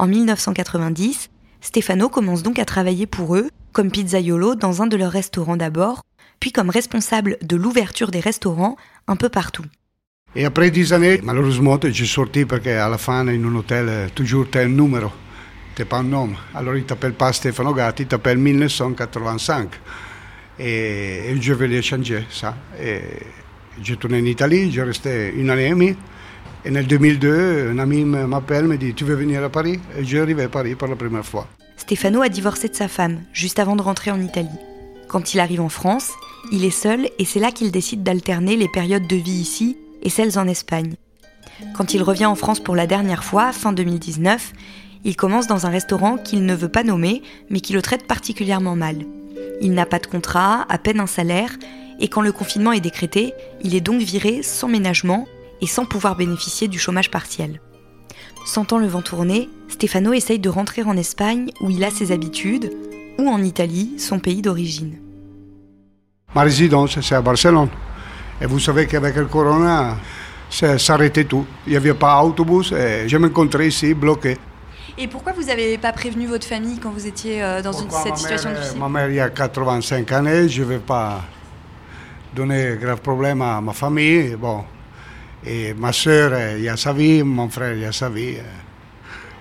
En 0.00 0.06
1990, 0.06 1.28
Stefano 1.60 2.08
commence 2.08 2.42
donc 2.42 2.58
à 2.58 2.64
travailler 2.64 3.04
pour 3.04 3.36
eux, 3.36 3.50
comme 3.72 3.90
pizzaiolo 3.90 4.54
dans 4.54 4.80
un 4.80 4.86
de 4.86 4.96
leurs 4.96 5.12
restaurants 5.12 5.58
d'abord, 5.58 6.00
puis 6.40 6.52
comme 6.52 6.70
responsable 6.70 7.36
de 7.42 7.54
l'ouverture 7.54 8.10
des 8.10 8.20
restaurants 8.20 8.76
un 9.08 9.16
peu 9.16 9.28
partout. 9.28 9.66
Et 10.34 10.46
après 10.46 10.70
dix 10.70 10.94
années, 10.94 11.20
malheureusement, 11.22 11.78
j'ai 11.82 12.06
sorti 12.06 12.46
parce 12.46 12.62
qu'à 12.62 12.88
la 12.88 12.96
fin, 12.96 13.28
in 13.28 13.44
un 13.44 13.54
hôtel, 13.54 14.08
toujours 14.14 14.48
tu 14.50 14.56
un 14.56 14.68
numéro, 14.68 15.10
tu 15.76 15.84
pas 15.84 15.98
un 15.98 16.04
nom. 16.04 16.30
Alors 16.54 16.76
il 16.76 16.84
t'appelle 16.84 17.12
pas 17.12 17.34
Stefano 17.34 17.74
Gatti, 17.74 18.04
il 18.04 18.08
t'appelle 18.08 18.38
1985. 18.38 19.68
Et, 20.60 21.36
je 21.38 21.52
vais 21.52 21.82
changer 21.82 22.24
ça. 22.30 22.56
Et 22.82 23.02
j'ai 23.82 23.98
tourné 23.98 24.22
en 24.22 24.24
Italie, 24.24 24.72
j'ai 24.72 24.82
resté 24.82 25.34
une 25.36 25.50
année 25.50 25.66
et 25.66 25.70
demie. 25.70 25.94
Et 26.64 26.68
en 26.68 26.82
2002, 26.82 27.70
un 27.70 27.78
ami 27.78 28.04
m'appelle, 28.04 28.66
me 28.66 28.76
dit 28.76 28.92
Tu 28.92 29.04
veux 29.04 29.14
venir 29.14 29.42
à 29.42 29.48
Paris? 29.48 29.80
Et 29.96 30.04
je 30.04 30.18
arrivé 30.18 30.42
à 30.42 30.48
Paris 30.48 30.74
pour 30.74 30.88
la 30.88 30.96
première 30.96 31.24
fois. 31.24 31.48
Stefano 31.78 32.20
a 32.20 32.28
divorcé 32.28 32.68
de 32.68 32.74
sa 32.74 32.86
femme 32.86 33.20
juste 33.32 33.58
avant 33.58 33.76
de 33.76 33.82
rentrer 33.82 34.10
en 34.10 34.20
Italie. 34.20 34.48
Quand 35.08 35.32
il 35.32 35.40
arrive 35.40 35.62
en 35.62 35.70
France, 35.70 36.10
il 36.52 36.64
est 36.66 36.70
seul 36.70 37.08
et 37.18 37.24
c'est 37.24 37.40
là 37.40 37.50
qu'il 37.50 37.72
décide 37.72 38.02
d'alterner 38.02 38.56
les 38.56 38.68
périodes 38.68 39.06
de 39.06 39.16
vie 39.16 39.40
ici 39.40 39.78
et 40.02 40.10
celles 40.10 40.38
en 40.38 40.46
Espagne. 40.46 40.96
Quand 41.74 41.94
il 41.94 42.02
revient 42.02 42.26
en 42.26 42.34
France 42.34 42.60
pour 42.60 42.76
la 42.76 42.86
dernière 42.86 43.24
fois, 43.24 43.52
fin 43.52 43.72
2019, 43.72 44.52
il 45.04 45.16
commence 45.16 45.46
dans 45.46 45.66
un 45.66 45.70
restaurant 45.70 46.18
qu'il 46.18 46.44
ne 46.44 46.54
veut 46.54 46.68
pas 46.68 46.84
nommer, 46.84 47.22
mais 47.48 47.60
qui 47.60 47.72
le 47.72 47.80
traite 47.80 48.06
particulièrement 48.06 48.76
mal. 48.76 48.98
Il 49.62 49.72
n'a 49.72 49.86
pas 49.86 49.98
de 49.98 50.06
contrat, 50.06 50.66
à 50.68 50.78
peine 50.78 51.00
un 51.00 51.06
salaire, 51.06 51.56
et 52.00 52.08
quand 52.08 52.20
le 52.20 52.32
confinement 52.32 52.72
est 52.72 52.80
décrété, 52.80 53.32
il 53.62 53.74
est 53.74 53.80
donc 53.80 54.02
viré 54.02 54.42
sans 54.42 54.68
ménagement 54.68 55.26
et 55.60 55.66
sans 55.66 55.84
pouvoir 55.84 56.16
bénéficier 56.16 56.68
du 56.68 56.78
chômage 56.78 57.10
partiel. 57.10 57.60
Sentant 58.44 58.78
le 58.78 58.86
vent 58.86 59.02
tourner, 59.02 59.48
Stefano 59.68 60.12
essaye 60.12 60.38
de 60.38 60.48
rentrer 60.48 60.82
en 60.82 60.96
Espagne 60.96 61.50
où 61.60 61.70
il 61.70 61.84
a 61.84 61.90
ses 61.90 62.12
habitudes, 62.12 62.72
ou 63.18 63.28
en 63.28 63.42
Italie, 63.42 63.94
son 63.98 64.18
pays 64.18 64.42
d'origine. 64.42 64.98
Ma 66.34 66.42
résidence, 66.42 67.00
c'est 67.00 67.14
à 67.14 67.20
Barcelone. 67.20 67.68
Et 68.40 68.46
vous 68.46 68.58
savez 68.58 68.86
qu'avec 68.86 69.16
le 69.16 69.26
corona, 69.26 69.96
ça 70.48 70.78
s'arrêtait 70.78 71.24
tout. 71.24 71.44
Il 71.66 71.70
n'y 71.70 71.76
avait 71.76 71.94
pas 71.94 72.22
d'autobus 72.22 72.72
et 72.72 73.08
je 73.08 73.16
m'encontrais 73.16 73.68
ici 73.68 73.94
bloqué. 73.94 74.38
Et 74.96 75.06
pourquoi 75.06 75.32
vous 75.32 75.44
n'avez 75.44 75.78
pas 75.78 75.92
prévenu 75.92 76.26
votre 76.26 76.46
famille 76.46 76.78
quand 76.78 76.90
vous 76.90 77.06
étiez 77.06 77.42
euh, 77.42 77.62
dans 77.62 77.72
une, 77.72 77.90
cette 77.90 78.16
situation 78.16 78.50
difficile? 78.52 78.78
Ma 78.78 78.88
mère, 78.88 79.08
il 79.08 79.14
y 79.14 79.20
a 79.20 79.30
85 79.30 80.12
ans, 80.12 80.24
je 80.48 80.62
ne 80.62 80.66
vais 80.66 80.78
pas 80.78 81.20
donner 82.34 82.76
grave 82.80 83.00
problème 83.00 83.42
à 83.42 83.60
ma 83.60 83.72
famille. 83.72 84.36
Bon. 84.36 84.64
Et 85.46 85.74
ma 85.74 85.92
soeur, 85.92 86.56
il 86.56 86.62
y 86.62 86.68
a 86.68 86.76
sa 86.76 86.92
vie, 86.92 87.22
mon 87.22 87.48
frère, 87.48 87.74
il 87.74 87.80
y 87.80 87.84
a 87.84 87.92
sa 87.92 88.08
vie. 88.08 88.36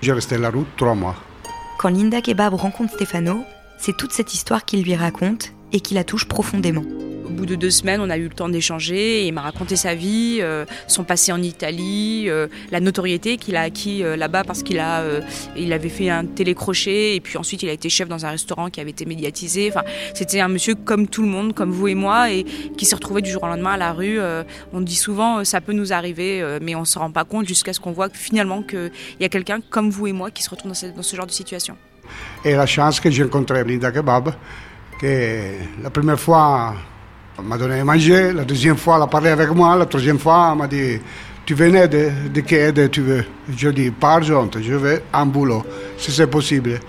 Je 0.02 0.12
resté 0.12 0.36
à 0.36 0.38
la 0.40 0.50
route 0.50 0.68
trois 0.78 0.96
mois. 0.96 1.16
Quand 1.78 1.90
Linda 1.90 2.22
Kebab 2.22 2.54
rencontre 2.54 2.94
Stefano, 2.94 3.44
c'est 3.78 3.96
toute 3.98 4.12
cette 4.12 4.34
histoire 4.34 4.66
qu'il 4.66 4.84
lui 4.84 4.96
raconte 4.96 5.54
et 5.72 5.82
qui 5.82 5.94
la 5.94 6.04
touche 6.04 6.26
profondément. 6.26 6.84
Au 7.30 7.34
bout 7.34 7.46
de 7.46 7.54
deux 7.54 7.70
semaines, 7.70 8.02
on 8.02 8.10
a 8.10 8.18
eu 8.18 8.24
le 8.24 8.30
temps 8.30 8.50
d'échanger 8.50 9.22
et 9.22 9.28
il 9.28 9.34
m'a 9.34 9.42
raconté 9.42 9.76
sa 9.76 9.94
vie, 9.94 10.40
euh, 10.42 10.66
son 10.88 11.04
passé 11.04 11.32
en 11.32 11.42
Italie, 11.44 12.26
euh, 12.28 12.48
la 12.72 12.80
notoriété 12.80 13.38
qu'il 13.38 13.56
a 13.56 13.62
acquis 13.62 14.04
euh, 14.04 14.16
là-bas 14.16 14.44
parce 14.44 14.64
qu'il 14.64 14.80
a, 14.80 15.04
avait 15.56 15.90
fait 15.90 16.10
un 16.10 16.26
télécrochet 16.26 17.16
et 17.16 17.20
puis 17.20 17.38
ensuite 17.38 17.62
il 17.62 17.70
a 17.70 17.72
été 17.72 17.88
chef 17.88 18.08
dans 18.08 18.26
un 18.26 18.32
restaurant 18.32 18.72
qui 18.72 18.82
avait 18.82 18.90
été 18.90 19.06
médiatisé. 19.06 19.70
Enfin, 19.70 19.84
c'était 20.16 20.40
un 20.40 20.48
monsieur 20.48 20.74
comme 20.74 21.08
tout 21.08 21.22
le 21.22 21.28
monde, 21.28 21.54
comme 21.54 21.70
vous 21.72 21.88
et 21.88 21.94
moi, 21.94 22.32
et 22.32 22.46
qui 22.76 22.86
s'est 22.86 22.96
retrouvé 22.96 23.22
du 23.22 23.30
jour 23.30 23.44
au 23.44 23.48
lendemain 23.48 23.74
à 23.74 23.78
la 23.78 23.94
rue. 23.94 24.20
on 24.74 24.82
dit 24.82 24.96
souvent 24.96 25.44
ça 25.44 25.62
peut 25.62 25.74
nous 25.74 25.94
arriver, 25.94 26.44
mais 26.62 26.74
on 26.74 26.82
ne 26.82 26.86
se 26.86 26.98
rend 26.98 27.12
pas 27.12 27.26
compte 27.26 27.48
jusqu'à 27.48 27.74
ce 27.74 27.80
qu'on 27.80 27.92
voit 27.92 28.10
finalement 28.12 28.64
qu'il 28.64 28.92
y 29.20 29.26
a 29.26 29.30
quelqu'un 29.30 29.60
comme 29.70 29.92
vous 29.92 30.08
et 30.08 30.14
moi 30.14 30.32
qui 30.32 30.42
se 30.42 30.50
retrouve 30.50 30.72
dans 30.72 31.04
ce 31.04 31.16
genre 31.16 31.28
de 31.28 31.32
situation. 31.32 31.78
Et 32.44 32.56
la 32.56 32.66
chance 32.66 33.00
que 33.00 33.12
j'ai 33.12 33.24
rencontré 33.24 33.64
Linda 33.64 33.92
Kebab, 33.92 34.34
que 35.00 35.54
la 35.84 35.90
première 35.90 36.20
fois 36.20 36.76
m'a 37.44 37.58
donné 37.58 37.80
à 37.80 37.84
manger, 37.84 38.34
la 38.34 38.44
deuxième 38.44 38.78
fois, 38.78 38.98
elle 38.98 39.04
a 39.04 39.08
parlé 39.08 39.30
avec 39.30 39.50
moi, 39.52 39.76
la 39.76 39.86
troisième 39.86 40.20
fois, 40.20 40.50
elle 40.52 40.58
m'a 40.58 40.68
dit 40.68 41.00
Tu 41.46 41.54
venais 41.54 41.88
de, 41.88 42.10
de 42.34 42.42
quelle 42.42 42.78
aide 42.78 42.92
tu 42.92 43.02
veux 43.02 43.26
Je 43.56 43.70
dis 43.70 43.92
Pas 43.92 44.14
argent, 44.16 44.50
je 44.60 44.74
veux 44.74 45.02
un 45.14 45.26
boulot, 45.26 45.64
si 45.98 46.12
c'est 46.12 46.28
possible. 46.28 46.80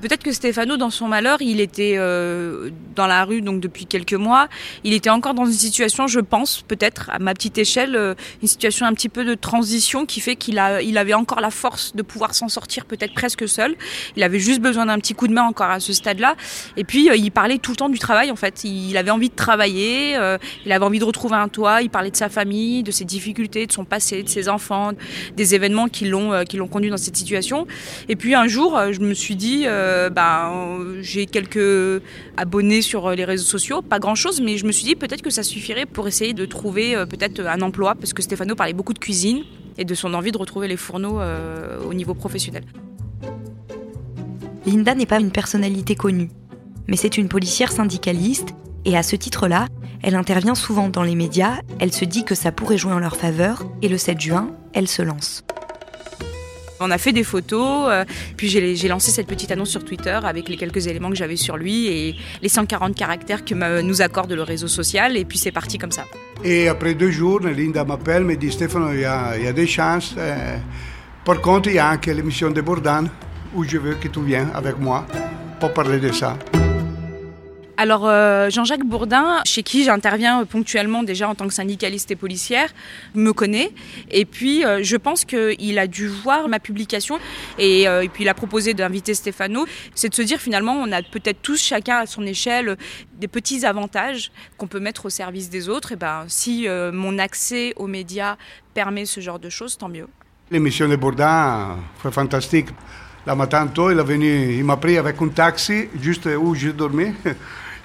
Peut-être 0.00 0.22
que 0.22 0.32
Stéphano, 0.32 0.76
dans 0.76 0.90
son 0.90 1.08
malheur, 1.08 1.38
il 1.40 1.60
était 1.60 1.94
euh, 1.98 2.70
dans 2.96 3.06
la 3.06 3.24
rue 3.24 3.42
donc 3.42 3.60
depuis 3.60 3.86
quelques 3.86 4.14
mois. 4.14 4.48
Il 4.82 4.94
était 4.94 5.10
encore 5.10 5.34
dans 5.34 5.44
une 5.44 5.52
situation, 5.52 6.06
je 6.06 6.20
pense, 6.20 6.62
peut-être 6.62 7.10
à 7.10 7.18
ma 7.18 7.34
petite 7.34 7.58
échelle, 7.58 7.96
euh, 7.96 8.14
une 8.40 8.48
situation 8.48 8.86
un 8.86 8.94
petit 8.94 9.08
peu 9.08 9.24
de 9.24 9.34
transition 9.34 10.06
qui 10.06 10.20
fait 10.20 10.36
qu'il 10.36 10.58
a, 10.58 10.80
il 10.80 10.96
avait 10.96 11.14
encore 11.14 11.40
la 11.40 11.50
force 11.50 11.94
de 11.94 12.02
pouvoir 12.02 12.34
s'en 12.34 12.48
sortir, 12.48 12.86
peut-être 12.86 13.12
presque 13.12 13.46
seul. 13.46 13.76
Il 14.16 14.22
avait 14.22 14.38
juste 14.38 14.60
besoin 14.60 14.86
d'un 14.86 14.98
petit 14.98 15.14
coup 15.14 15.28
de 15.28 15.34
main 15.34 15.42
encore 15.42 15.70
à 15.70 15.80
ce 15.80 15.92
stade-là. 15.92 16.34
Et 16.76 16.84
puis, 16.84 17.10
euh, 17.10 17.16
il 17.16 17.30
parlait 17.30 17.58
tout 17.58 17.72
le 17.72 17.76
temps 17.76 17.88
du 17.90 17.98
travail. 17.98 18.30
En 18.30 18.36
fait, 18.36 18.64
il 18.64 18.96
avait 18.96 19.10
envie 19.10 19.28
de 19.28 19.34
travailler. 19.34 20.16
il 20.64 20.72
avait 20.72 20.84
envie 20.84 20.98
de 20.98 21.04
retrouver 21.04 21.36
un 21.36 21.48
toit. 21.48 21.82
Il 21.82 21.90
parlait 21.90 22.10
de 22.10 22.16
sa 22.16 22.28
famille, 22.28 22.82
de 22.82 22.90
ses 22.90 23.04
difficultés, 23.04 23.66
de 23.66 23.72
son 23.72 23.84
passé, 23.84 24.22
de 24.22 24.28
ses 24.28 24.48
enfants, 24.48 24.92
des 25.36 25.54
événements 25.54 25.88
qui 25.88 26.06
l'ont, 26.06 26.44
qui 26.44 26.56
l'ont 26.56 26.68
conduit 26.68 26.90
dans 26.90 26.96
cette 26.96 27.16
situation. 27.16 27.66
Et 28.08 28.16
puis 28.16 28.34
un 28.34 28.46
jour, 28.46 28.80
je 28.90 29.00
me 29.00 29.14
suis 29.14 29.36
dit 29.36 29.66
euh, 29.90 30.10
ben, 30.10 31.00
j'ai 31.00 31.26
quelques 31.26 32.02
abonnés 32.36 32.82
sur 32.82 33.10
les 33.10 33.24
réseaux 33.24 33.44
sociaux, 33.44 33.82
pas 33.82 33.98
grand-chose, 33.98 34.40
mais 34.40 34.56
je 34.56 34.66
me 34.66 34.72
suis 34.72 34.84
dit 34.84 34.94
peut-être 34.94 35.22
que 35.22 35.30
ça 35.30 35.42
suffirait 35.42 35.86
pour 35.86 36.06
essayer 36.08 36.32
de 36.32 36.46
trouver 36.46 36.94
euh, 36.94 37.06
peut-être 37.06 37.40
un 37.40 37.60
emploi, 37.60 37.94
parce 37.94 38.12
que 38.12 38.22
Stéphano 38.22 38.54
parlait 38.54 38.72
beaucoup 38.72 38.94
de 38.94 38.98
cuisine 38.98 39.42
et 39.78 39.84
de 39.84 39.94
son 39.94 40.14
envie 40.14 40.32
de 40.32 40.38
retrouver 40.38 40.68
les 40.68 40.76
fourneaux 40.76 41.20
euh, 41.20 41.82
au 41.84 41.94
niveau 41.94 42.14
professionnel. 42.14 42.64
Linda 44.66 44.94
n'est 44.94 45.06
pas 45.06 45.18
une 45.18 45.32
personnalité 45.32 45.94
connue, 45.94 46.30
mais 46.86 46.96
c'est 46.96 47.18
une 47.18 47.28
policière 47.28 47.72
syndicaliste, 47.72 48.50
et 48.84 48.96
à 48.96 49.02
ce 49.02 49.16
titre-là, 49.16 49.66
elle 50.02 50.14
intervient 50.14 50.54
souvent 50.54 50.88
dans 50.88 51.02
les 51.02 51.14
médias, 51.14 51.60
elle 51.78 51.92
se 51.92 52.04
dit 52.04 52.24
que 52.24 52.34
ça 52.34 52.52
pourrait 52.52 52.78
jouer 52.78 52.92
en 52.92 52.98
leur 52.98 53.16
faveur, 53.16 53.64
et 53.82 53.88
le 53.88 53.98
7 53.98 54.20
juin, 54.20 54.54
elle 54.72 54.88
se 54.88 55.02
lance. 55.02 55.44
On 56.82 56.90
a 56.90 56.96
fait 56.96 57.12
des 57.12 57.24
photos, 57.24 57.88
euh, 57.90 58.04
puis 58.38 58.48
j'ai 58.48 58.88
lancé 58.88 59.10
cette 59.10 59.26
petite 59.26 59.50
annonce 59.50 59.68
sur 59.68 59.84
Twitter 59.84 60.18
avec 60.22 60.48
les 60.48 60.56
quelques 60.56 60.86
éléments 60.86 61.10
que 61.10 61.14
j'avais 61.14 61.36
sur 61.36 61.58
lui 61.58 61.88
et 61.88 62.16
les 62.40 62.48
140 62.48 62.94
caractères 62.94 63.44
que 63.44 63.54
nous 63.82 64.00
accorde 64.00 64.32
le 64.32 64.42
réseau 64.42 64.66
social, 64.66 65.16
et 65.18 65.26
puis 65.26 65.36
c'est 65.36 65.52
parti 65.52 65.76
comme 65.76 65.92
ça. 65.92 66.04
Et 66.42 66.68
après 66.68 66.94
deux 66.94 67.10
jours, 67.10 67.40
Linda 67.40 67.84
m'appelle, 67.84 68.24
me 68.24 68.34
dit 68.34 68.50
Stéphane, 68.50 68.88
il 68.94 69.00
y, 69.00 69.04
a, 69.04 69.52
des 69.52 69.66
chances. 69.66 70.14
Euh, 70.16 70.56
par 71.22 71.40
contre, 71.42 71.68
il 71.68 71.74
y 71.74 71.78
a 71.78 71.92
aussi 71.92 72.14
l'émission 72.14 72.50
de 72.50 72.62
Bourdan 72.62 73.04
où 73.54 73.62
je 73.64 73.76
veux 73.76 73.94
que 73.94 74.08
tu 74.08 74.22
viennes 74.22 74.50
avec 74.54 74.78
moi 74.78 75.06
pour 75.58 75.74
parler 75.74 75.98
de 75.98 76.12
ça. 76.12 76.38
Alors 77.80 78.06
euh, 78.06 78.50
Jean-Jacques 78.50 78.84
Bourdin, 78.84 79.40
chez 79.46 79.62
qui 79.62 79.84
j'interviens 79.84 80.44
ponctuellement 80.44 81.02
déjà 81.02 81.30
en 81.30 81.34
tant 81.34 81.48
que 81.48 81.54
syndicaliste 81.54 82.10
et 82.10 82.14
policière, 82.14 82.68
me 83.14 83.32
connaît. 83.32 83.72
Et 84.10 84.26
puis 84.26 84.66
euh, 84.66 84.80
je 84.82 84.98
pense 84.98 85.24
qu'il 85.24 85.78
a 85.78 85.86
dû 85.86 86.06
voir 86.06 86.46
ma 86.46 86.58
publication 86.58 87.18
et, 87.58 87.88
euh, 87.88 88.06
puis 88.12 88.24
il 88.24 88.28
a 88.28 88.34
proposé 88.34 88.74
d'inviter 88.74 89.14
Stéphano. 89.14 89.64
C'est 89.94 90.10
de 90.10 90.14
se 90.14 90.20
dire 90.20 90.38
finalement 90.38 90.74
on 90.74 90.92
a 90.92 91.02
peut-être 91.02 91.40
tous 91.40 91.58
chacun 91.58 92.00
à 92.00 92.04
son 92.04 92.26
échelle 92.26 92.76
des 93.14 93.28
petits 93.28 93.64
avantages 93.64 94.30
qu'on 94.58 94.66
peut 94.66 94.78
mettre 94.78 95.06
au 95.06 95.10
service 95.10 95.48
des 95.48 95.70
autres. 95.70 95.92
Et 95.92 95.96
ben 95.96 96.24
si 96.28 96.68
mon 96.92 97.18
accès 97.18 97.72
aux 97.76 97.86
médias 97.86 98.36
permet 98.74 99.06
ce 99.06 99.20
genre 99.20 99.38
de 99.38 99.48
choses, 99.48 99.78
tant 99.78 99.88
mieux. 99.88 100.06
L'émission 100.50 100.86
de 100.86 100.96
Bourdin, 100.96 101.78
c'est 102.02 102.12
fantastique. 102.12 102.68
La 103.26 103.34
matin 103.34 103.66
tôt, 103.68 103.90
il 103.90 103.98
est 103.98 104.02
venu, 104.02 104.54
il 104.54 104.64
m'a 104.64 104.76
pris 104.76 104.98
avec 104.98 105.20
un 105.22 105.28
taxi 105.28 105.88
juste 105.98 106.26
où 106.26 106.54
je 106.54 106.68
dormais. 106.68 107.14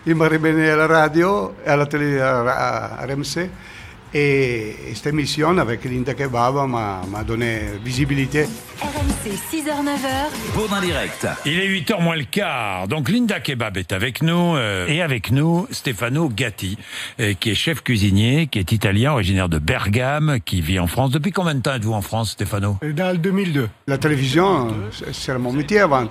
Il 0.05 0.15
m'a 0.15 0.27
ramené 0.29 0.69
à 0.69 0.75
la 0.75 0.87
radio, 0.87 1.53
à 1.65 1.75
la 1.75 1.85
télé, 1.85 2.19
à, 2.19 3.05
RMC. 3.07 3.49
Et 4.17 4.75
cette 4.93 5.07
émission 5.07 5.57
avec 5.57 5.83
Linda 5.83 6.13
Kebab 6.13 6.55
m'a 6.69 7.23
donné 7.27 7.59
visibilité. 7.83 8.43
RMC 8.79 9.33
6h-9h. 9.51 10.53
Bourdin 10.55 10.79
direct. 10.79 11.27
Il 11.45 11.59
est 11.59 11.67
8h 11.67 12.01
moins 12.01 12.15
le 12.15 12.23
quart. 12.23 12.87
Donc 12.87 13.09
Linda 13.09 13.41
Kebab 13.41 13.75
est 13.75 13.91
avec 13.91 14.21
nous. 14.23 14.55
euh, 14.55 14.87
et 14.87 15.01
avec 15.01 15.31
nous, 15.31 15.67
Stefano 15.69 16.29
Gatti, 16.29 16.77
euh, 17.19 17.33
qui 17.37 17.51
est 17.51 17.55
chef 17.55 17.81
cuisinier, 17.83 18.47
qui 18.47 18.59
est 18.59 18.71
italien, 18.71 19.11
originaire 19.11 19.49
de 19.49 19.59
Bergame, 19.59 20.37
qui 20.45 20.61
vit 20.61 20.79
en 20.79 20.87
France. 20.87 21.11
Depuis 21.11 21.31
combien 21.31 21.55
de 21.55 21.59
temps 21.61 21.73
êtes-vous 21.75 21.91
en 21.93 22.01
France, 22.01 22.31
Stefano? 22.31 22.77
Dans 22.93 23.11
le 23.11 23.17
2002. 23.17 23.67
La 23.87 23.97
télévision, 23.97 24.73
c'est- 24.93 25.13
c'est 25.13 25.37
mon 25.37 25.51
métier 25.51 25.79
avant. 25.81 26.07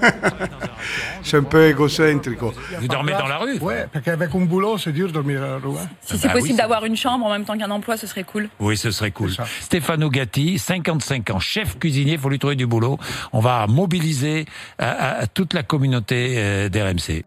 c'est 1.22 1.36
un 1.38 1.42
peu 1.42 1.66
égocentrique. 1.68 2.38
Vous 2.80 2.88
dormez 2.88 3.12
dans 3.12 3.26
la 3.26 3.38
rue 3.38 3.58
Ouais, 3.58 3.86
parce 3.92 4.04
qu'avec 4.04 4.34
un 4.34 4.44
boulot, 4.44 4.78
c'est 4.78 4.92
dur 4.92 5.08
de 5.08 5.12
dormir 5.12 5.42
à 5.42 5.46
la 5.46 5.56
rue. 5.56 5.70
hein. 5.76 5.88
Si 6.02 6.14
Ah 6.14 6.16
c'est 6.20 6.26
bah 6.28 6.34
possible 6.34 6.52
oui, 6.52 6.56
d'avoir 6.58 6.84
une 6.84 6.96
chambre 6.96 7.26
en 7.26 7.32
même 7.32 7.44
temps 7.44 7.56
qu'un 7.56 7.70
emploi, 7.70 7.96
ce 7.96 8.06
serait 8.06 8.24
cool. 8.24 8.48
Oui, 8.60 8.76
ce 8.76 8.90
serait 8.90 9.10
cool. 9.10 9.30
Stefano 9.60 10.10
Gatti, 10.10 10.58
55 10.58 11.30
ans, 11.30 11.38
chef 11.40 11.78
cuisinier, 11.78 12.18
faut 12.18 12.28
lui 12.28 12.38
trouver 12.38 12.56
du 12.56 12.66
boulot. 12.66 12.98
On 13.32 13.40
va 13.40 13.66
mobiliser 13.66 14.46
euh, 14.80 14.92
à, 14.98 15.22
à 15.22 15.26
toute 15.26 15.54
la 15.54 15.62
communauté 15.62 16.34
euh, 16.38 16.68
d'RMC. 16.68 17.24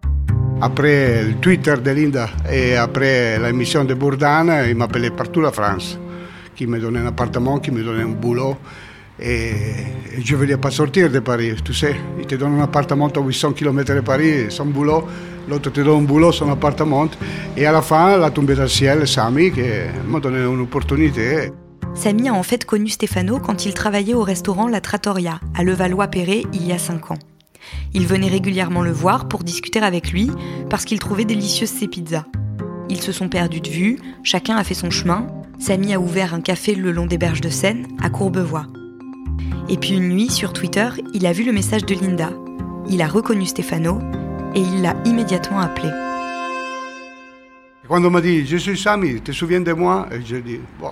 Après 0.62 1.24
le 1.24 1.36
Twitter 1.36 1.76
de 1.82 1.92
Linda 1.92 2.30
et 2.52 2.76
après 2.76 3.40
l'émission 3.40 3.86
de 3.86 3.94
Bourdin, 3.94 4.66
il 4.68 4.76
m'appelait 4.76 5.10
partout 5.10 5.40
la 5.42 5.52
France, 5.54 5.98
qui 6.56 6.68
me 6.68 6.80
donnait 6.80 7.00
un 7.00 7.08
appartement, 7.08 7.60
qui 7.60 7.72
me 7.72 7.82
donnait 7.84 8.04
un 8.04 8.08
boulot. 8.10 8.58
Et, 9.22 9.54
je 10.24 10.34
ne 10.34 10.38
voulais 10.38 10.58
pas 10.58 10.72
sortir 10.72 11.10
de 11.10 11.20
Paris, 11.20 11.54
tu 11.64 11.74
sais. 11.74 11.96
Il 12.20 12.26
te 12.26 12.36
donne 12.36 12.60
un 12.60 12.64
appartement 12.64 13.08
à 13.08 13.20
800 13.20 13.54
km 13.54 13.94
de 13.94 14.02
Paris, 14.02 14.46
son 14.50 14.66
boulot. 14.66 15.06
L'autre 15.48 15.72
te 15.72 15.82
donne 15.82 16.00
un 16.00 16.06
boulot, 16.06 16.32
son 16.32 16.50
appartement. 16.50 17.08
Et 17.56 17.66
à 17.66 17.72
la 17.72 17.82
fin, 17.82 18.18
la 18.18 18.32
tombée 18.32 18.56
dans 18.56 18.64
le 18.64 18.68
ciel, 18.68 19.08
Samy, 19.08 19.52
qui 19.52 19.62
m'a 20.08 20.20
donné 20.20 20.40
une 20.40 20.62
opportunité. 20.62 21.52
Samy 21.96 22.30
a 22.30 22.34
en 22.34 22.44
fait 22.44 22.66
connu 22.66 22.90
Stefano 22.90 23.40
quand 23.40 23.66
il 23.66 23.74
travaillait 23.74 24.14
au 24.14 24.24
restaurant 24.24 24.68
La 24.68 24.82
Trattoria, 24.82 25.40
à 25.56 25.64
Levallois-Perret, 25.64 26.44
il 26.54 26.68
y 26.68 26.72
a 26.72 26.78
5 26.78 27.12
ans. 27.12 27.20
Il 27.94 28.08
venait 28.08 28.30
régulièrement 28.30 28.84
le 28.84 28.92
voir 28.92 29.28
pour 29.28 29.44
discuter 29.44 29.80
avec 29.80 30.12
lui, 30.12 30.32
parce 30.70 30.86
qu'il 30.86 31.00
trouvait 31.00 31.26
délicieuses 31.26 31.70
ses 31.70 31.88
pizzas. 31.88 32.26
Ils 32.90 33.02
se 33.02 33.12
sont 33.12 33.30
perdus 33.30 33.62
de 33.62 33.70
vue, 33.70 34.00
chacun 34.24 34.56
a 34.56 34.64
fait 34.64 34.74
son 34.74 34.90
chemin. 34.90 35.28
Samy 35.60 35.94
a 35.94 36.00
ouvert 36.00 36.34
un 36.34 36.42
café 36.42 36.76
le 36.76 36.92
long 36.92 37.06
des 37.06 37.18
berges 37.18 37.42
de 37.42 37.50
Seine, 37.50 37.88
à 38.02 38.10
Courbevoie. 38.10 38.68
Et 39.72 39.78
puis 39.78 39.92
une 39.92 40.10
nuit, 40.10 40.30
sur 40.30 40.52
Twitter, 40.52 40.90
il 41.14 41.28
a 41.28 41.32
vu 41.32 41.44
le 41.44 41.52
message 41.52 41.86
de 41.86 41.94
Linda. 41.94 42.32
Il 42.90 43.04
a 43.04 43.08
reconnu 43.08 43.46
Stefano 43.46 44.00
et 44.56 44.60
il 44.60 44.82
l'a 44.82 44.96
immédiatement 45.06 45.60
appelé. 45.60 45.90
Quand 47.88 48.04
on 48.04 48.10
m'a 48.10 48.22
dit, 48.22 48.46
je 48.48 48.58
suis 48.58 48.78
Samy, 48.78 49.16
tu 49.16 49.22
te 49.22 49.32
souviens 49.32 49.62
de 49.62 49.74
moi? 49.74 50.08
Et 50.12 50.22
j'ai 50.26 50.42
dit, 50.42 50.60
bon. 50.80 50.92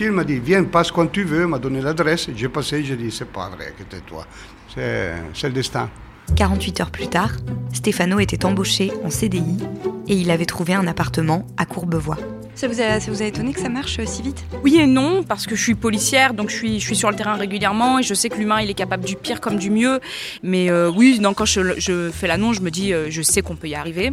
Il 0.00 0.12
m'a 0.12 0.24
dit, 0.24 0.38
viens, 0.38 0.64
passe 0.64 0.90
quand 0.90 1.08
tu 1.08 1.24
veux, 1.24 1.46
m'a 1.46 1.58
donné 1.58 1.80
l'adresse. 1.80 2.28
J'ai 2.34 2.48
passé, 2.48 2.84
j'ai 2.84 2.96
dit, 2.96 3.10
c'est 3.10 3.30
pas 3.30 3.50
vrai 3.50 3.74
que 3.76 3.82
c'est 3.90 4.06
toi. 4.06 4.24
C'est 4.72 5.12
c'est 5.34 5.48
le 5.48 5.54
destin. 5.54 5.90
48 6.36 6.80
heures 6.80 6.90
plus 6.90 7.08
tard, 7.08 7.32
Stefano 7.72 8.20
était 8.20 8.44
embauché 8.44 8.92
en 9.04 9.10
CDI 9.10 9.58
et 10.06 10.14
il 10.14 10.30
avait 10.30 10.46
trouvé 10.46 10.74
un 10.74 10.86
appartement 10.86 11.46
à 11.56 11.64
Courbevoie. 11.66 12.18
Ça 12.58 12.66
vous 12.66 12.80
a, 12.80 12.98
ça 12.98 13.12
vous 13.12 13.22
a 13.22 13.24
étonné 13.24 13.52
que 13.52 13.60
ça 13.60 13.68
marche 13.68 14.00
euh, 14.00 14.04
si 14.04 14.20
vite? 14.20 14.44
Oui 14.64 14.78
et 14.80 14.86
non, 14.88 15.22
parce 15.22 15.46
que 15.46 15.54
je 15.54 15.62
suis 15.62 15.76
policière, 15.76 16.34
donc 16.34 16.50
je 16.50 16.56
suis, 16.56 16.80
je 16.80 16.86
suis 16.86 16.96
sur 16.96 17.08
le 17.08 17.14
terrain 17.14 17.36
régulièrement 17.36 18.00
et 18.00 18.02
je 18.02 18.14
sais 18.14 18.28
que 18.28 18.36
l'humain, 18.36 18.60
il 18.60 18.68
est 18.68 18.74
capable 18.74 19.04
du 19.04 19.14
pire 19.14 19.40
comme 19.40 19.58
du 19.58 19.70
mieux. 19.70 20.00
Mais 20.42 20.68
euh, 20.68 20.90
oui, 20.90 21.20
non, 21.20 21.34
quand 21.34 21.44
je, 21.44 21.78
je 21.78 22.10
fais 22.10 22.26
l'annonce, 22.26 22.56
je 22.56 22.62
me 22.62 22.72
dis, 22.72 22.92
euh, 22.92 23.10
je 23.10 23.22
sais 23.22 23.42
qu'on 23.42 23.54
peut 23.54 23.68
y 23.68 23.76
arriver. 23.76 24.12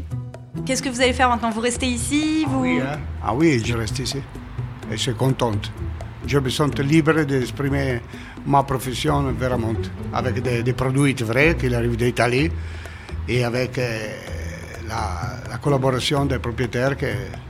Qu'est-ce 0.63 0.83
que 0.83 0.89
vous 0.89 1.01
allez 1.01 1.13
faire 1.13 1.27
maintenant? 1.29 1.49
Vous 1.49 1.59
restez 1.59 1.87
ici 1.87 2.45
vous... 2.47 2.61
Oui, 2.61 2.79
hein? 2.81 2.99
Ah 3.23 3.33
oui, 3.33 3.63
je 3.65 3.73
reste 3.73 3.97
ici. 3.97 4.19
Et 4.91 4.95
je 4.95 5.01
suis 5.01 5.15
contente. 5.15 5.71
Je 6.27 6.37
me 6.37 6.49
sens 6.51 6.69
libre 6.77 7.23
d'exprimer 7.23 7.99
ma 8.45 8.61
profession 8.61 9.23
vraiment 9.31 9.73
avec 10.13 10.43
des, 10.43 10.61
des 10.61 10.73
produits 10.73 11.15
vrais 11.15 11.57
qui 11.57 11.73
arrivent 11.73 11.97
d'Italie 11.97 12.51
et 13.27 13.43
avec 13.43 13.79
euh, 13.79 14.07
la, 14.87 15.49
la 15.49 15.57
collaboration 15.57 16.25
des 16.25 16.39
propriétaires 16.39 16.95
qui 16.97 17.05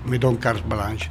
me 0.08 0.18
donnent 0.18 0.40
carte 0.40 0.66
blanche. 0.68 1.10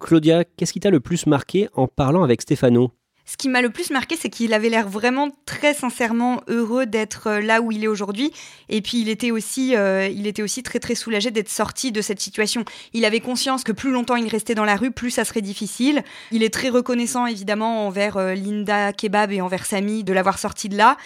Claudia, 0.00 0.44
qu'est-ce 0.44 0.72
qui 0.72 0.80
t'a 0.80 0.90
le 0.90 1.00
plus 1.00 1.26
marqué 1.26 1.68
en 1.74 1.86
parlant 1.86 2.22
avec 2.22 2.42
Stefano? 2.42 2.92
Ce 3.24 3.36
qui 3.36 3.48
m'a 3.48 3.62
le 3.62 3.70
plus 3.70 3.90
marqué, 3.90 4.16
c'est 4.16 4.28
qu'il 4.28 4.52
avait 4.52 4.68
l'air 4.68 4.88
vraiment 4.88 5.28
très 5.46 5.74
sincèrement 5.74 6.40
heureux 6.48 6.86
d'être 6.86 7.28
euh, 7.28 7.40
là 7.40 7.60
où 7.60 7.70
il 7.70 7.84
est 7.84 7.88
aujourd'hui. 7.88 8.32
Et 8.68 8.82
puis 8.82 9.00
il 9.00 9.08
était 9.08 9.30
aussi, 9.30 9.76
euh, 9.76 10.08
il 10.08 10.26
était 10.26 10.42
aussi 10.42 10.64
très 10.64 10.80
très 10.80 10.96
soulagé 10.96 11.30
d'être 11.30 11.48
sorti 11.48 11.92
de 11.92 12.00
cette 12.00 12.18
situation. 12.18 12.64
Il 12.94 13.04
avait 13.04 13.20
conscience 13.20 13.62
que 13.62 13.70
plus 13.70 13.92
longtemps 13.92 14.16
il 14.16 14.26
restait 14.26 14.56
dans 14.56 14.64
la 14.64 14.74
rue, 14.74 14.90
plus 14.90 15.12
ça 15.12 15.24
serait 15.24 15.40
difficile. 15.40 16.02
Il 16.32 16.42
est 16.42 16.52
très 16.52 16.68
reconnaissant 16.68 17.26
évidemment 17.26 17.86
envers 17.86 18.16
euh, 18.16 18.34
Linda 18.34 18.92
Kebab 18.92 19.30
et 19.30 19.40
envers 19.40 19.66
Samy 19.66 20.02
de 20.02 20.12
l'avoir 20.12 20.40
sorti 20.40 20.68
de 20.68 20.76
là. 20.76 20.96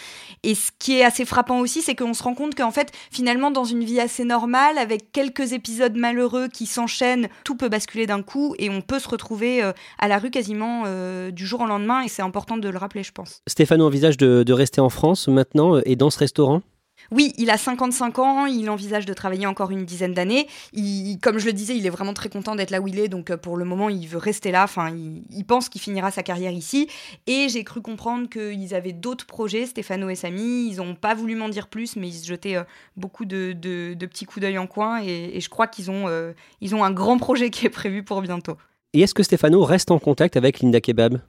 Et 0.42 0.54
ce 0.54 0.70
qui 0.78 0.96
est 0.96 1.04
assez 1.04 1.26
frappant 1.26 1.58
aussi, 1.58 1.82
c'est 1.82 1.94
qu'on 1.94 2.14
se 2.14 2.22
rend 2.22 2.34
compte 2.34 2.54
qu'en 2.54 2.70
fait, 2.70 2.92
finalement, 3.10 3.50
dans 3.50 3.64
une 3.64 3.84
vie 3.84 4.00
assez 4.00 4.24
normale, 4.24 4.78
avec 4.78 5.12
quelques 5.12 5.52
épisodes 5.52 5.96
malheureux 5.96 6.48
qui 6.48 6.64
s'enchaînent, 6.64 7.28
tout 7.44 7.56
peut 7.56 7.68
basculer 7.68 8.06
d'un 8.06 8.22
coup 8.22 8.54
et 8.58 8.70
on 8.70 8.80
peut 8.80 8.98
se 8.98 9.08
retrouver 9.08 9.62
à 9.98 10.08
la 10.08 10.18
rue 10.18 10.30
quasiment 10.30 10.84
du 11.30 11.46
jour 11.46 11.62
au 11.62 11.66
lendemain. 11.66 12.05
Et 12.06 12.08
c'est 12.08 12.22
important 12.22 12.56
de 12.56 12.68
le 12.68 12.78
rappeler, 12.78 13.02
je 13.02 13.10
pense. 13.10 13.42
Stéphano 13.48 13.84
envisage 13.84 14.16
de, 14.16 14.44
de 14.44 14.52
rester 14.52 14.80
en 14.80 14.88
France 14.90 15.26
maintenant 15.26 15.74
euh, 15.76 15.82
et 15.86 15.96
dans 15.96 16.08
ce 16.08 16.20
restaurant? 16.20 16.62
Oui, 17.10 17.32
il 17.36 17.50
a 17.50 17.58
55 17.58 18.18
ans, 18.20 18.46
il 18.46 18.70
envisage 18.70 19.04
de 19.06 19.12
travailler 19.12 19.46
encore 19.46 19.70
une 19.72 19.84
dizaine 19.84 20.14
d'années. 20.14 20.46
Il- 20.72 21.18
Comme 21.20 21.38
je 21.38 21.46
le 21.46 21.52
disais, 21.52 21.76
il 21.76 21.84
est 21.84 21.90
vraiment 21.90 22.14
très 22.14 22.28
content 22.28 22.54
d'être 22.54 22.70
là 22.70 22.80
où 22.80 22.86
il 22.88 22.98
est, 23.00 23.08
donc 23.08 23.30
euh, 23.30 23.36
pour 23.36 23.56
le 23.56 23.64
moment, 23.64 23.88
il 23.90 24.06
veut 24.06 24.18
rester 24.18 24.50
là. 24.52 24.62
Enfin, 24.64 24.90
il, 24.90 25.24
il 25.30 25.44
pense 25.44 25.68
qu'il 25.68 25.80
finira 25.80 26.10
sa 26.12 26.22
carrière 26.22 26.52
ici. 26.52 26.88
Et 27.26 27.48
j'ai 27.50 27.64
cru 27.64 27.82
comprendre 27.82 28.28
qu'ils 28.28 28.72
avaient 28.74 28.92
d'autres 28.92 29.26
projets, 29.26 29.66
Stéphano 29.66 30.08
et 30.08 30.14
Samy. 30.14 30.68
Ils 30.70 30.76
n'ont 30.76 30.94
pas 30.94 31.14
voulu 31.14 31.34
m'en 31.34 31.48
dire 31.48 31.66
plus, 31.68 31.96
mais 31.96 32.08
ils 32.08 32.14
se 32.14 32.26
jetaient 32.26 32.56
euh, 32.56 32.62
beaucoup 32.96 33.24
de, 33.24 33.52
de- 33.52 33.94
de 33.94 34.06
petits 34.06 34.24
coups 34.26 34.42
d'œil 34.42 34.58
en 34.58 34.66
coin. 34.68 35.02
Et, 35.02 35.36
et 35.36 35.40
je 35.40 35.48
crois 35.50 35.66
qu'ils 35.66 35.90
ont, 35.90 36.06
euh, 36.08 36.32
ils 36.60 36.74
ont 36.74 36.82
un 36.84 36.92
grand 36.92 37.18
projet 37.18 37.50
qui 37.50 37.66
est 37.66 37.70
prévu 37.70 38.04
pour 38.04 38.22
bientôt. 38.22 38.56
Et 38.92 39.00
est-ce 39.00 39.12
que 39.12 39.22
Stéphano 39.22 39.62
reste 39.62 39.90
en 39.90 39.98
contact 39.98 40.36
avec 40.36 40.60
Linda 40.60 40.80
Kebab? 40.80 41.20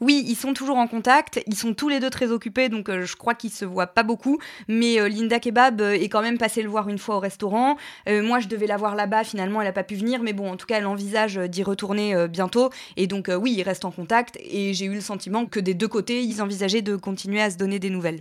Oui, 0.00 0.24
ils 0.26 0.36
sont 0.36 0.52
toujours 0.52 0.76
en 0.76 0.86
contact. 0.86 1.40
Ils 1.46 1.54
sont 1.54 1.72
tous 1.72 1.88
les 1.88 1.98
deux 1.98 2.10
très 2.10 2.30
occupés, 2.30 2.68
donc 2.68 2.90
euh, 2.90 3.06
je 3.06 3.16
crois 3.16 3.34
qu'ils 3.34 3.50
se 3.50 3.64
voient 3.64 3.86
pas 3.86 4.02
beaucoup. 4.02 4.38
Mais 4.68 5.00
euh, 5.00 5.08
Linda 5.08 5.40
Kebab 5.40 5.80
euh, 5.80 5.92
est 5.92 6.08
quand 6.08 6.20
même 6.20 6.36
passée 6.36 6.62
le 6.62 6.68
voir 6.68 6.88
une 6.88 6.98
fois 6.98 7.16
au 7.16 7.20
restaurant. 7.20 7.76
Moi, 8.06 8.40
je 8.40 8.48
devais 8.48 8.66
la 8.66 8.76
voir 8.76 8.94
là-bas. 8.94 9.24
Finalement, 9.24 9.62
elle 9.62 9.68
a 9.68 9.72
pas 9.72 9.84
pu 9.84 9.94
venir, 9.94 10.22
mais 10.22 10.32
bon, 10.32 10.50
en 10.50 10.56
tout 10.56 10.66
cas, 10.66 10.78
elle 10.78 10.86
envisage 10.86 11.36
d'y 11.36 11.62
retourner 11.62 12.28
bientôt. 12.28 12.70
Et 12.96 13.06
donc, 13.06 13.30
oui, 13.40 13.54
ils 13.56 13.62
restent 13.62 13.84
en 13.84 13.90
contact. 13.90 14.36
Et 14.40 14.74
j'ai 14.74 14.86
eu 14.86 14.94
le 14.94 15.00
sentiment 15.00 15.46
que 15.46 15.60
des 15.60 15.74
deux 15.74 15.88
côtés, 15.88 16.22
ils 16.22 16.42
envisageaient 16.42 16.82
de 16.82 16.96
continuer 16.96 17.40
à 17.40 17.50
se 17.50 17.56
donner 17.56 17.78
des 17.78 17.90
nouvelles. 17.90 18.20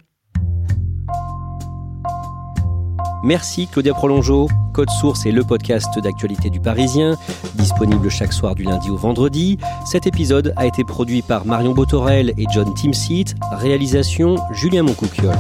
Merci 3.23 3.67
Claudia 3.67 3.93
Prolongeau. 3.93 4.49
Code 4.73 4.89
Source 4.89 5.25
est 5.25 5.31
le 5.31 5.43
podcast 5.43 5.97
d'actualité 5.99 6.49
du 6.49 6.59
Parisien, 6.59 7.15
disponible 7.55 8.09
chaque 8.09 8.33
soir 8.33 8.53
du 8.53 8.63
lundi 8.63 8.89
au 8.89 8.97
vendredi. 8.97 9.59
Cet 9.85 10.07
épisode 10.07 10.53
a 10.57 10.65
été 10.65 10.83
produit 10.83 11.21
par 11.21 11.45
Marion 11.45 11.73
Botorel 11.73 12.33
et 12.37 12.45
John 12.53 12.73
Timsit, 12.73 13.35
réalisation 13.53 14.35
Julien 14.51 14.83
Moncouquiol. 14.83 15.35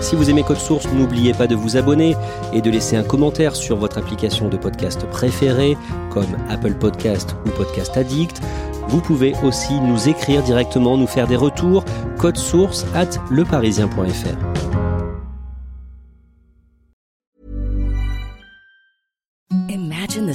Si 0.00 0.16
vous 0.16 0.28
aimez 0.28 0.42
Code 0.42 0.56
Source, 0.56 0.88
n'oubliez 0.92 1.32
pas 1.32 1.46
de 1.46 1.54
vous 1.54 1.76
abonner 1.76 2.16
et 2.52 2.62
de 2.62 2.70
laisser 2.70 2.96
un 2.96 3.04
commentaire 3.04 3.54
sur 3.54 3.76
votre 3.76 3.98
application 3.98 4.48
de 4.48 4.56
podcast 4.56 5.06
préférée, 5.06 5.76
comme 6.10 6.36
Apple 6.48 6.74
Podcast 6.74 7.36
ou 7.46 7.50
Podcast 7.50 7.96
Addict. 7.96 8.40
Vous 8.88 9.00
pouvez 9.00 9.34
aussi 9.44 9.78
nous 9.80 10.08
écrire 10.08 10.42
directement, 10.42 10.96
nous 10.96 11.06
faire 11.06 11.28
des 11.28 11.36
retours, 11.36 11.84
code 12.18 12.38
source 12.38 12.86
at 12.94 13.10
leparisien.fr. 13.30 14.69